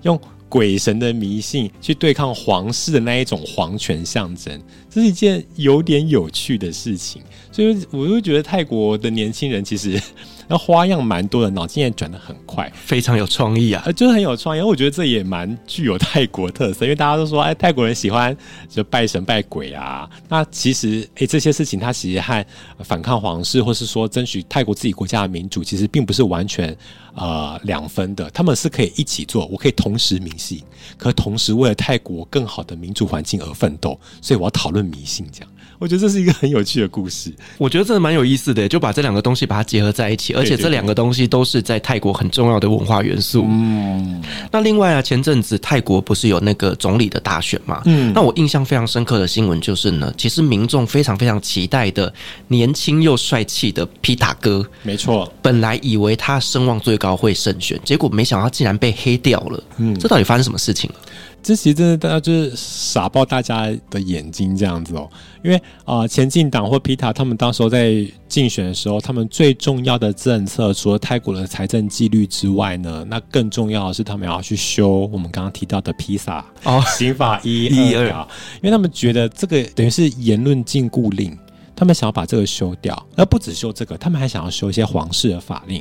[0.04, 4.58] 用鬼神的迷信去对抗皇室的那一种皇权象征，
[4.90, 10.02] 这是一件有点有趣的事情，所以我就觉得泰国的年轻人其实。
[10.48, 13.84] 那花样蛮多的，脑筋也转得很快，非常有创意啊！
[13.86, 14.62] 呃，就是很有创意。
[14.62, 18.36] 我觉得这也蛮具有泰国特色，因为大家都说，哎，泰国人喜欢
[18.70, 20.10] 就拜神拜鬼啊。
[20.30, 22.46] 那其实，哎，这些事情它其实和
[22.80, 26.76] 反抗皇室，或是说争取泰国自己国家的民主，其实并不是完全
[27.16, 28.30] 呃两分的。
[28.30, 30.62] 他们是可以一起做，我可以同时迷信，
[30.98, 34.00] 可同时为了泰国更好的民主环境而奋斗。
[34.22, 35.50] 所以我要讨论迷信这样。
[35.80, 37.32] 我觉得这是一个很有趣的故事。
[37.58, 43.46] 我觉得这蛮有意思的，就把这两个东西把它结合在一起，而且这两个东西都是在泰国很重要的文化元素。
[43.48, 47.82] 嗯，那另外啊，前阵子泰国不是有那个总理的大选嘛？
[47.86, 52.12] 嗯，那我印象非常深刻的新闻就是呢，其实民众非常非常期待的
[52.48, 59.64] 年轻又帅气的皮塔哥，没错，本来以为他声望最高会胜选，结果没想到竟然被黑掉了。
[59.78, 60.96] 嗯，这到底发生什么事情了？
[61.42, 65.10] 这其实真的，大家就是傻爆大家的眼睛这样子哦。
[65.44, 81.38] 因为啊、呃，前进党或皮塔他们当时候在竞选的时候，他们最重要的政策，除了泰国的财政纪律之外呢，那更重要的是他们要去修我们刚刚提到的披萨哦，刑法一 一二啊，因为他们觉得这个等于是言论禁锢令。
[81.78, 85.78] 他们想要把这个修掉，而不止修这个，他们还想要修一些皇室的法令，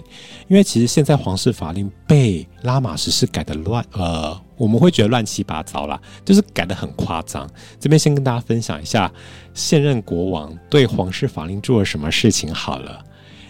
[0.46, 7.48] 因为其实现在皇室法令被拉玛十世改的乱，呃，我们会觉得乱七八糟啦，就是改的很夸张。
[7.80, 9.10] 这边先跟大家分享一下
[9.54, 13.02] 现任国王对皇室法令做了什么事情好了。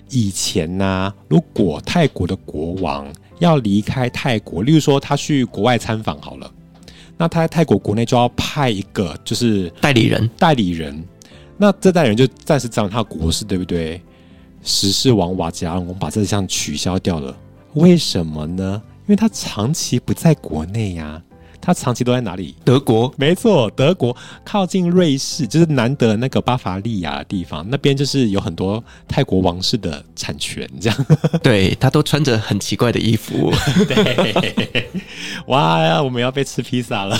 [0.08, 6.48] 以前呢、啊，如果泰国的国王要离开泰国，例如说他去国外参访好了，
[7.18, 11.04] 那他在泰国国内就要派一个就是代理人，代理人。
[11.56, 14.00] 那这代人就暂时掌他的国事，对不对？
[14.62, 17.36] 十世王瓦吉拉隆功把这项取消掉了，
[17.74, 18.82] 为什么呢？
[19.06, 21.22] 因为他长期不在国内呀、啊。
[21.58, 22.54] 他长期都在哪里？
[22.64, 31.06] 德国，没错，德国靠近瑞士，就是难得那个巴伐利亚的地方，那边就是有很多泰国王室的产权，这样。
[31.42, 33.52] 对，他都穿着很奇怪的衣服。
[33.88, 34.88] 对，
[35.46, 37.18] 哇，我们要被吃披萨了。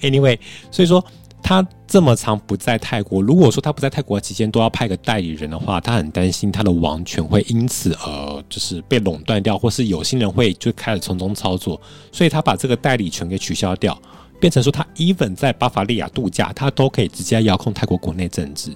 [0.00, 0.38] Anyway，
[0.70, 1.04] 所以说。
[1.42, 11.80] 他这么长不在泰国，如果说他不在泰国期间都要派个代理人的话，他很担心他的王权会因此而就是被垄断掉，或是有心人会就开始从中操作，
[12.12, 13.98] 所以他把这个代理权给取消掉，
[14.38, 18.70] 变成说他 even 在巴伐利亚度假，他都可以直接遥控泰国国内政治。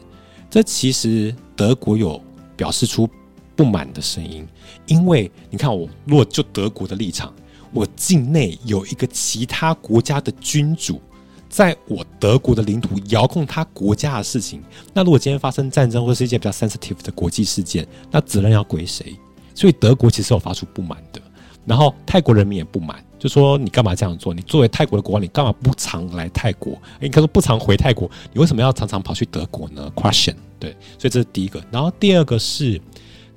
[0.48, 2.18] 这其实德国有
[2.56, 3.06] 表示出
[3.54, 4.48] 不满的声音，
[4.86, 7.34] 因为你看我，如果就德国的立场，
[7.70, 10.98] 我境内有一个其他国家的君主。
[11.52, 14.62] 在我德国的领土遥控他国家的事情，
[14.94, 19.14] 那如果今天发生战争或是一些比较 sensitive 的国际事件，那责任要归谁？
[19.54, 21.20] 所以德国其实有发出不满的，
[21.66, 24.32] 然后泰国人民也不满，就说你干嘛这样做？
[24.32, 26.72] 你作为泰国的国王，你干嘛不常来泰国？
[27.02, 31.62] 应该说不常回泰国，你为什么要常常跑去德国呢？Question，对，所以这是第一个。
[31.70, 32.80] 然后第二个是。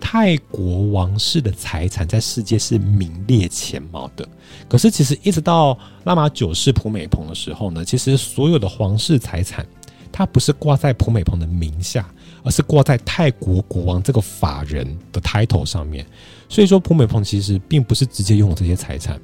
[0.07, 4.23] 泰国王室的财产在世界是名列前茅的，
[4.69, 9.65] 可是其实一直到拉玛九世普美蓬的时候呢，其实所有的皇室财产，
[10.11, 12.07] 它不是挂在普美蓬的名下，
[12.43, 16.05] 而是挂在泰国国王这个法人的 title 上面。
[16.47, 19.19] 所以说，普美蓬其实并不是直接拥有这些财产。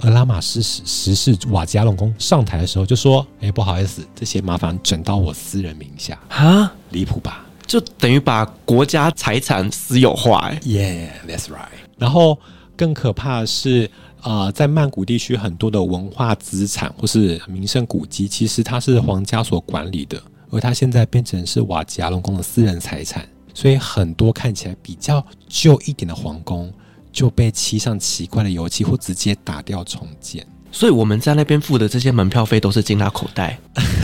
[0.00, 7.46] 而拉玛十十世瓦吉亚隆功上台的时候就说：“哎，不好意思，这些麻烦转到我私人名下。”哈，离谱吧？
[7.70, 11.68] 就等于把国家财产私有化，哎，Yeah，that's right。
[11.96, 12.36] 然后
[12.76, 13.88] 更可怕的是，
[14.22, 26.72] 呃，在曼谷地区很多的文化资产或是名胜古迹，其实它是皇家所管理的，而它现在变成是瓦吉亚隆宫的私人财产，所以很多看起来比较旧一点的皇宫
[27.12, 30.44] 就被漆上奇怪的油漆，或直接打掉重建。
[30.72, 33.58] 所以我们在那边付的这些门票费都是进他口袋。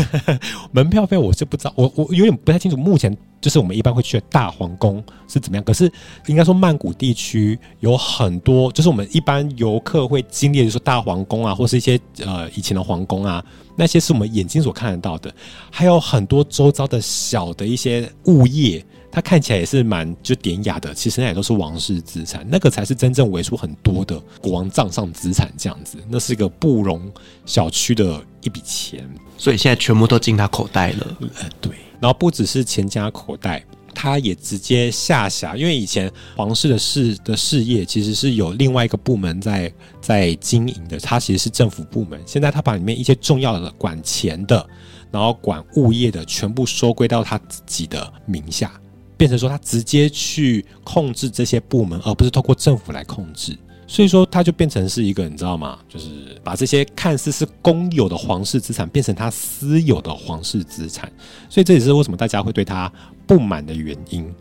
[0.73, 2.77] 门票费我是不知道，我我有点不太清楚。
[2.77, 5.65] 目前就是我们一般会去的大皇宫是怎么样？
[5.65, 5.91] 可是
[6.27, 13.45] 应该说曼谷地区有很多，就是我们一般游客会经历，就是大皇宫啊，或是一些呃以前的皇宫啊，
[13.77, 15.33] 那些是我们眼睛所看得到的。
[15.71, 18.85] 还有很多周遭的小的一些物业。
[19.11, 27.11] 它看起来也是蛮就典雅的，其实那也都是王室资产，那个才是真正为数很多的国王账上资产这样子，那是一个不容
[27.47, 31.17] 小觑的一笔钱，所以现在全部都进他口袋了。
[31.41, 44.69] 呃，对，然后不只是钱进他口袋，他也直接下辖，因为以前皇室的事的事业其实是有另外一个部门在在经营的，他其实是政府部门，现在他把里面一些重要的管钱的，
[45.11, 48.71] 然后管物业的，全部收归到他自己的名下。
[49.17, 53.57] 变成说他直接去控制这些部门，而不是透过政府来控制，
[53.87, 55.79] 所以说他就变成是一个你知道吗？
[55.89, 56.09] 就是
[56.45, 61.11] 把这些看似是公有的皇室资产变成他私有的皇室资产，
[61.49, 62.93] 所以这也是为什么大家会对他
[63.27, 64.33] 不满的原因。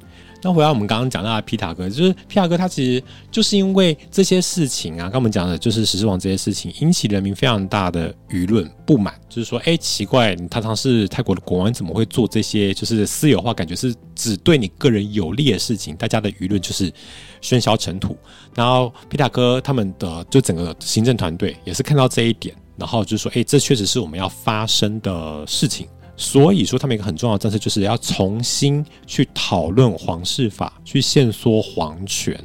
[0.46, 15.96] 那回到我们刚刚讲到的皮塔哥，就是皮塔哥，他其实就是因为这些事情啊，刚我们讲的就是时势王这些事情，引起人民非常大的舆论不满，就是说，哎、奇怪，你堂堂是泰国的国王，怎么会做这些就是私有化，感觉是只对你个人有利的事情？
[15.96, 16.94] 大家的舆论就是
[17.42, 18.16] 喧嚣尘土。
[18.54, 25.88] 然后皮塔哥他们的就整个行政团队也是看到这一点，然后就说，哎、这确实是我们要发生的事情。
[26.18, 32.38] 所以说，他们一个很重要的政策就是要重新去讨论皇室法，去限缩皇权。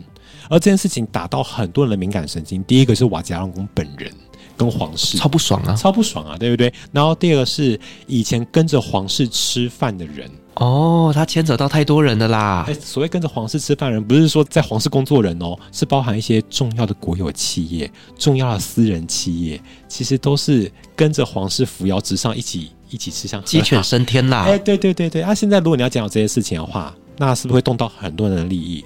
[0.49, 2.63] 而这件事情打到很多人的敏感神经。
[2.65, 4.13] 第一个是瓦吉拉隆功本人
[4.57, 6.73] 跟皇室超不爽啊，超不爽啊，对不对？
[6.91, 10.29] 然后第二个是以前跟着皇室吃饭的人。
[10.55, 12.65] 哦，他牵扯到太多人的啦。
[12.67, 22.73] 欸，所谓跟着皇室吃饭人，不是说在皇室工作人哦，是包含一些重要的国有企业、重要的私人企业，其实都是跟着皇室扶摇直上一起。
[22.91, 24.43] 一起吃香，鸡犬升天啦！
[24.43, 28.85] 哎，对对对对，啊，现在如果你要讲到这些事情的话，那是不是会动到很多人的利益？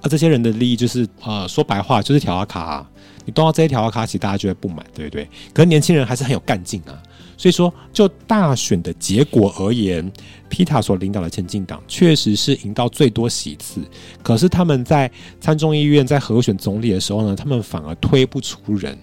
[0.00, 2.88] 而这些人的利益就是，呃，说白话就是条阿卡啊。
[3.24, 5.28] 你动到这些条阿卡，其实大家就会不满，对不对？
[5.52, 7.00] 可是年轻人还是很有干劲啊。
[7.36, 10.10] 所以说，就大选的结果而言，
[10.48, 13.80] 皮塔所领导的前进党确实是赢到最多席次。
[14.22, 18.98] 可是他们在参众议院在合选总理的时候呢，他们反而推不出人。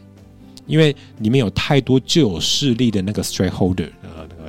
[0.67, 3.51] 因为里面有太多旧有势力的那个那个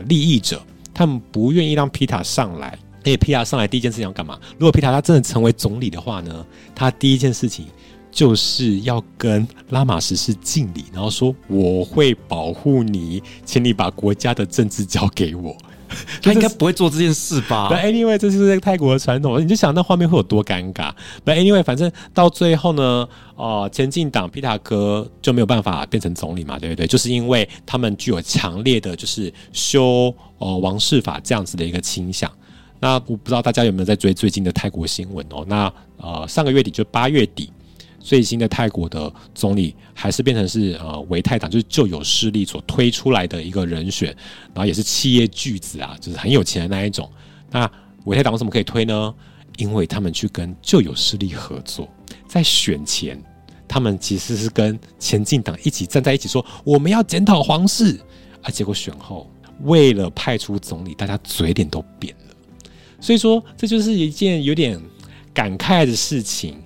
[0.03, 4.39] 利益者，他们不愿意让皮塔上来，因为皮塔上来第一件事情要干嘛？
[4.59, 6.45] 如果皮塔他真的成为总理的话呢，
[6.75, 7.67] 他第一件事情
[8.11, 15.57] 就是要跟拉玛什是敬礼，然后说我会保护你，请你把国家的政治交给我。
[16.23, 17.69] 他应该不会做这件事吧？
[17.73, 20.93] But anyway，这就是泰国的传统，你就想那画面会有多尴尬。
[21.25, 26.87] But anyway，反正到最后呢，哦、呃，前进党皮塔哥就没有办法变成总理嘛，对不对？
[26.87, 32.31] 就是因为他们具有强烈的就是修呃王室法这样子的一个倾向。
[32.79, 35.45] 那我不知道大家有没有在追最近的泰国新闻哦？
[35.47, 37.53] 那呃，上个月底就八月底。
[38.01, 44.09] 最新的泰国的总理还是变成是呃维泰党，就是旧有势力所推出来的一个人选，
[44.55, 47.09] 然后也是企业巨子啊，就是很有钱的那一种。
[47.51, 47.71] 那
[48.07, 49.15] 维泰党为什么可以推呢？
[49.59, 51.87] 因为他们去跟旧有势力合作，
[52.27, 53.23] 在选前，
[53.69, 58.01] 他们其实是跟前进党一起站在一起说我们要检讨皇室，
[58.41, 59.31] 啊，结果选后
[59.65, 62.35] 为了派出总理，大家嘴脸都扁了。
[62.99, 64.81] 所以说这就是一件有点
[65.35, 66.57] 感慨的事情。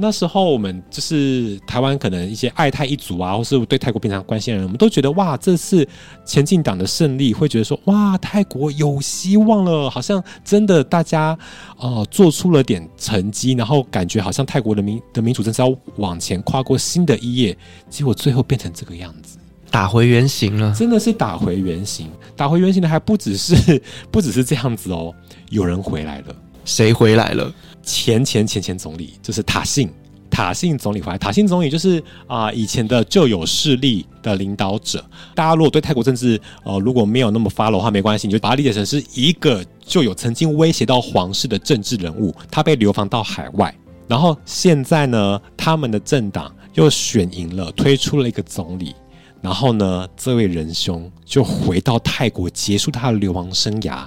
[0.00, 5.86] 那时候我们就是台湾，可能一些爱泰一族啊，或是对泰国平常关心的人，我们都觉得哇，这次
[6.24, 11.36] 前进党的胜利，会觉得说哇，泰国有希望了，好像真的大家
[11.76, 17.58] 哦、呃、做出了点成绩，然后感觉好像泰国的民的民主政治要往前跨过新的一页，
[17.90, 19.36] 结果最后变成这个样子，
[19.68, 23.82] 打回原形了，真的是打回原形，打回原形的还不只是
[24.12, 25.12] 不只是这样子哦，
[25.50, 27.52] 有人回来了，谁回来了？
[27.88, 29.88] 前前前前总理就是塔信，
[30.30, 31.16] 塔信总理回来。
[31.16, 35.02] 塔信总理就是啊、以前的旧有势力的领导者。
[35.34, 43.74] 大家如果对泰国政治呃如果没有那么 follow 的话，没关系，你就把它理解成是一个就有曾经威胁到皇室的政治人物，他被流放到海外，
[44.06, 48.94] 然后现在呢，他们的政党又选赢了，推出了一个总理，
[49.40, 54.06] 然后呢，这位仁兄就回到泰国结束他的流亡生涯。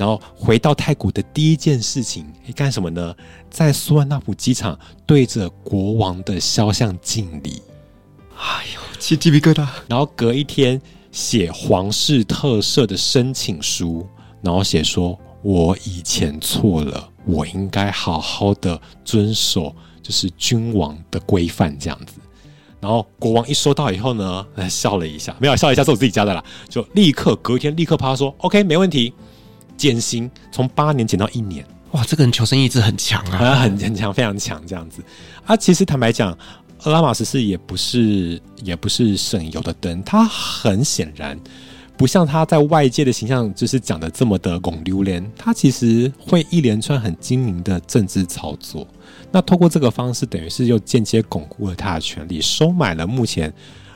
[0.00, 3.14] 然后回到泰国的第一件事情，你干什么呢？
[3.50, 7.60] 在苏万纳普机场对着国王的肖像敬礼。
[8.34, 9.68] 哎呦，起鸡皮疙瘩！
[9.86, 10.80] 然后隔一天
[11.12, 14.08] 写皇室特赦的申请书，
[14.40, 22.14] 然后写说：“我以前错了，我应该好好的遵守就是君王的规范这样子。”
[22.80, 29.12] 然后国王一收到以后呢，笑了一下，没有笑了一下，是我自己加的啦，就立刻隔一天立刻啪说：“OK，没问题。”
[29.80, 35.02] 减薪从八年减到一年，哇，这个人求生意志很强啊，很 很强，非常强这样子。
[35.46, 36.36] 啊，其实坦白讲，
[36.84, 41.34] 拉玛十四也不是也不是省油的灯，他很显然
[41.96, 48.86] 不像他在外界的形象就是讲的这么的拱榴莲，他其实会一连串很精明的政治操作。
[49.32, 53.50] 那透过这个方式，等于是又间接巩固了他的权力，收买了目前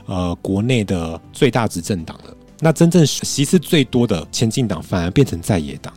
[0.07, 2.34] 呃国内的最大执政党了。
[2.59, 5.93] 那真正席次最多的前进党反而变成在野党，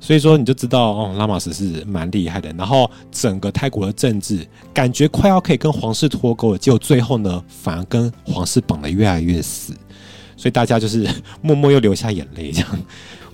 [0.00, 2.52] 所以说你就知道哦，拉玛十是蛮厉害的。
[2.54, 9.72] 然后整个泰国的政治感觉快要可以跟皇室脱钩了，结果最后呢，反而跟皇室绑得越来越死，
[10.36, 11.08] 所以大家就是
[11.40, 12.78] 默默又流下眼泪这样。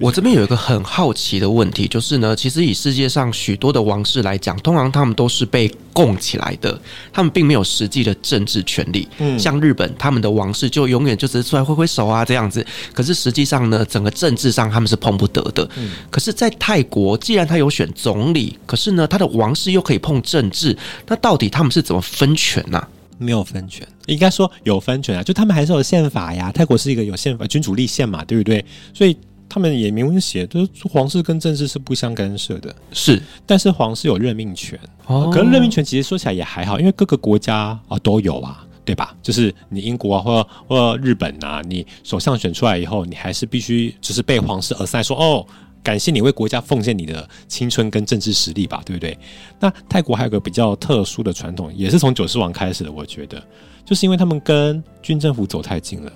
[0.00, 6.80] 我这边有一个很好奇的问题，就是呢，其实以世界上许多的王室来讲，通常他们都是被供起来的，
[7.12, 9.06] 他们并没有实际的政治权利。
[9.18, 15.68] 嗯，像日本，他们的王室就永远就只是出来挥挥手啊这样子，可是实际上呢，整个政治上他们是碰不得的。
[15.76, 20.74] 嗯，可是，在泰国，既然他有选总理，可是呢，他的王室又可以碰政治，
[21.08, 22.82] 那到底他们是怎么分权呢？
[23.18, 26.50] 没有分权，应该说有分权啊，就他们还是有宪法呀。
[26.50, 28.64] 泰国是一个有宪法、君主立宪嘛，对不对？
[28.94, 29.14] 所以。
[29.50, 33.20] 他们也明文写，就是皇室跟政治是不相干涉的，是。
[33.44, 39.12] 但是皇室有任命权，哦，可是任命权其实说起来也还好，因为各个国家啊都有啊，对吧？
[39.20, 45.44] 就是你英国啊，或或日本啊，你首相选出来以后，你还是必须就是被皇室 assign 说哦，
[45.82, 49.18] 感谢你为国家奉献你的青春跟政治实力吧，对不对？
[49.58, 53.42] 那泰国还有个比较特殊的传统，也是从九世王开始的，我觉得，
[53.84, 56.12] 就是因为他们跟军政府走太近了。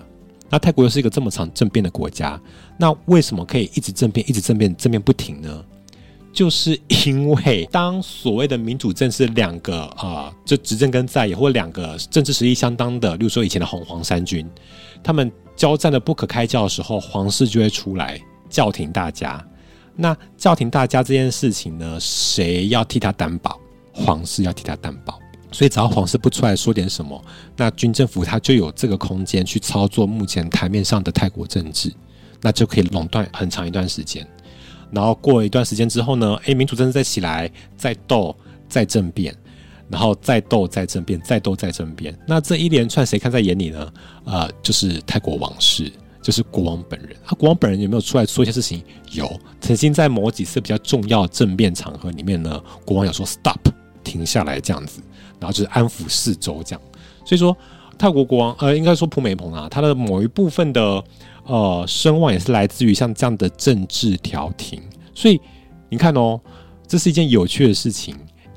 [0.55, 2.41] 那泰国又是一个这么常政变的国家，
[2.79, 5.65] 那为什么可以一直政变、一直政变、政变不停呢？
[6.33, 14.49] 就是因为当所谓的民主政是两个啊、就执政跟在野，或两个政治实力相当的，例如说以前的红黄三军，
[15.03, 19.45] 他们交战的不可开交的时候，皇室就会出来叫停大家。
[19.97, 23.59] 那叫停大家这件事情呢，谁要替他担保？
[23.93, 25.19] 皇室要替他担保。
[25.55, 27.25] 所以只要皇室不出来说点什么，
[27.57, 31.95] 那军政府他就有这个空间去操作目前台面上的泰国政治，
[32.41, 34.27] 那就可以垄断很长一段时间。
[34.91, 38.37] 然后过了一段时间之后呢，诶，民主政治再起来，再斗，
[38.69, 39.33] 再政变，
[39.89, 42.13] 然后再斗，再政变，再斗，再政变。
[42.27, 43.93] 那这一连串谁看在眼里呢？
[44.25, 47.11] 呃，就是泰国王室，就是国王本人。
[47.25, 48.83] 他、啊、国王本人有没有出来说一些事情？
[49.13, 53.61] 有，曾经在某几次比较重要政变场合里面呢，国王有说 “stop”，
[54.05, 55.01] 停下来这样子，
[55.41, 56.81] 然后就是安抚四周这样。
[57.25, 57.57] 所以说，
[57.99, 61.03] 泰国国王呃，应该说普美蓬啊，他的某一部分的
[61.45, 64.81] 呃声望也是来自于像这样的政治调停。
[65.15, 65.41] 所以
[65.89, 66.41] 你看哦，
[66.87, 68.15] 这是一件有趣的事情。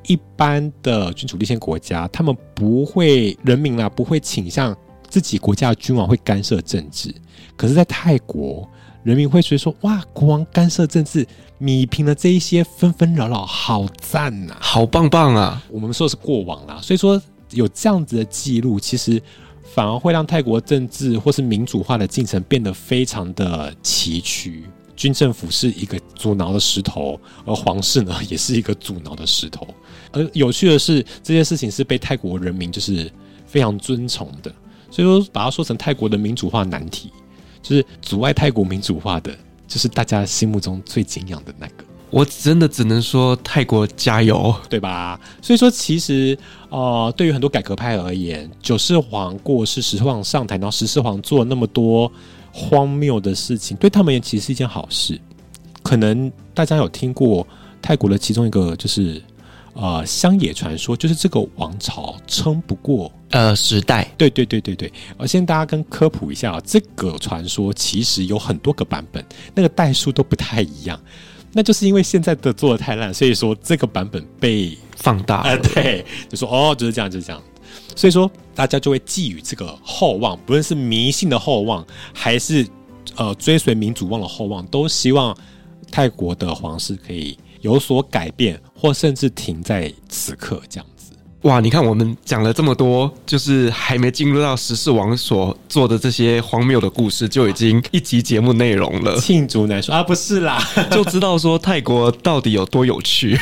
[0.08, 4.74] 一般的君主立宪国家，他们不会人民啊，不会倾向
[5.10, 7.14] 自己国家的君王会干涉政治。
[7.58, 8.66] 可是，在泰国，
[9.08, 11.26] 人民会觉得说：“哇，国王干涉政治，
[11.62, 19.22] 弭平了这一些纷纷扰扰，好赞呐，好棒棒啊！”我们说的是过往啦，所以说有这样子的记录，其实
[19.64, 24.64] 反而会让泰国政治或是民主化的进程变得非常的崎岖。
[24.98, 29.66] 军政府是一个阻挠的石头，而皇室呢，也是一个阻挠的石头。
[30.12, 33.10] 而有趣的是，这件事情是被泰国人民就是
[33.46, 34.54] 非常尊崇的，
[34.92, 37.10] 所以说把它说成泰国的民主化难题，
[37.62, 39.32] 就是阻碍泰国民主化的，
[39.68, 41.84] 就是大家心目中最敬仰的那个。
[42.10, 45.20] 我真的只能说泰国加油，对吧？
[45.42, 46.38] 所以说，其实
[46.70, 52.12] 呃，对于很多改革派而言，九世皇过世，十世皇上台，然后十世皇做了那么多。
[52.60, 55.20] 荒谬的事情对他们也其实是一件好事。
[55.84, 57.46] 可能大家有听过
[57.80, 59.22] 泰国的其中一个就是
[59.80, 64.12] 呃乡野传说，就是这个王朝撑不过呃时代。
[64.18, 64.92] 对对对对对。
[65.18, 69.24] 我先大家跟科普一下啊，这个传说其实有很多个版本，
[69.54, 71.00] 那个代数都不太一样。
[71.54, 75.42] 那就是因为现在的做的太烂，所以说这个版本被放大。
[75.48, 77.42] 呃，对，就说哦，就是这样，就是这样。
[77.96, 82.68] 所以说，大家就会寄予这个厚望，不论是迷信的厚望，还是
[83.16, 85.36] 呃追随民主望的厚望，都希望
[85.90, 90.86] 泰国的皇室可以有所改变，或甚至停在此刻这样。
[91.44, 91.60] 哇！
[91.60, 99.18] 你看，我们讲了这么多，就是还没进入到十四王所做的这些荒谬的故事，就已经一集节目内容了。
[99.20, 100.60] 罄竹难书啊，不是啦，
[100.90, 103.40] 就知道说泰国到底有多有趣。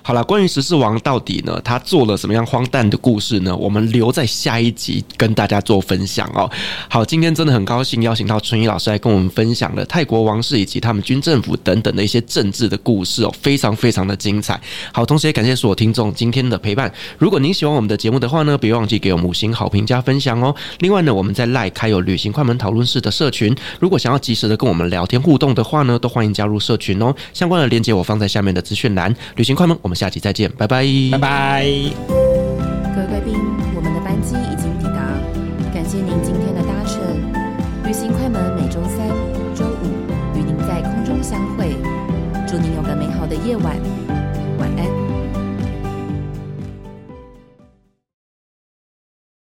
[0.00, 3.54] 好了，关于十四王到底呢，他做了什么样荒诞的故事呢？
[3.54, 6.48] 我们留在下一集跟大家做分享哦。
[6.88, 14.58] 好，今天真的很高兴邀请到春怡老师来跟我们分享了泰国王室以及他们军政府等等的一些政治的故事哦，非常非常的精彩。
[14.92, 16.92] 好，同时也感谢所有听众今天的陪伴。
[17.18, 20.54] 如果您喜欢我们的节目的话呢，别忘记给我们五星好评加分享哦。
[20.78, 27.14] 另外呢，我们在 LINE 开有旅行快门讨论室的社群，如果想要及时的跟我们聊天互动的话呢，都欢迎加入社群哦。
[27.32, 29.14] 相关的链接我放在下面的资讯栏。
[29.36, 32.19] 旅行快门，我们下期再见，拜拜，拜拜。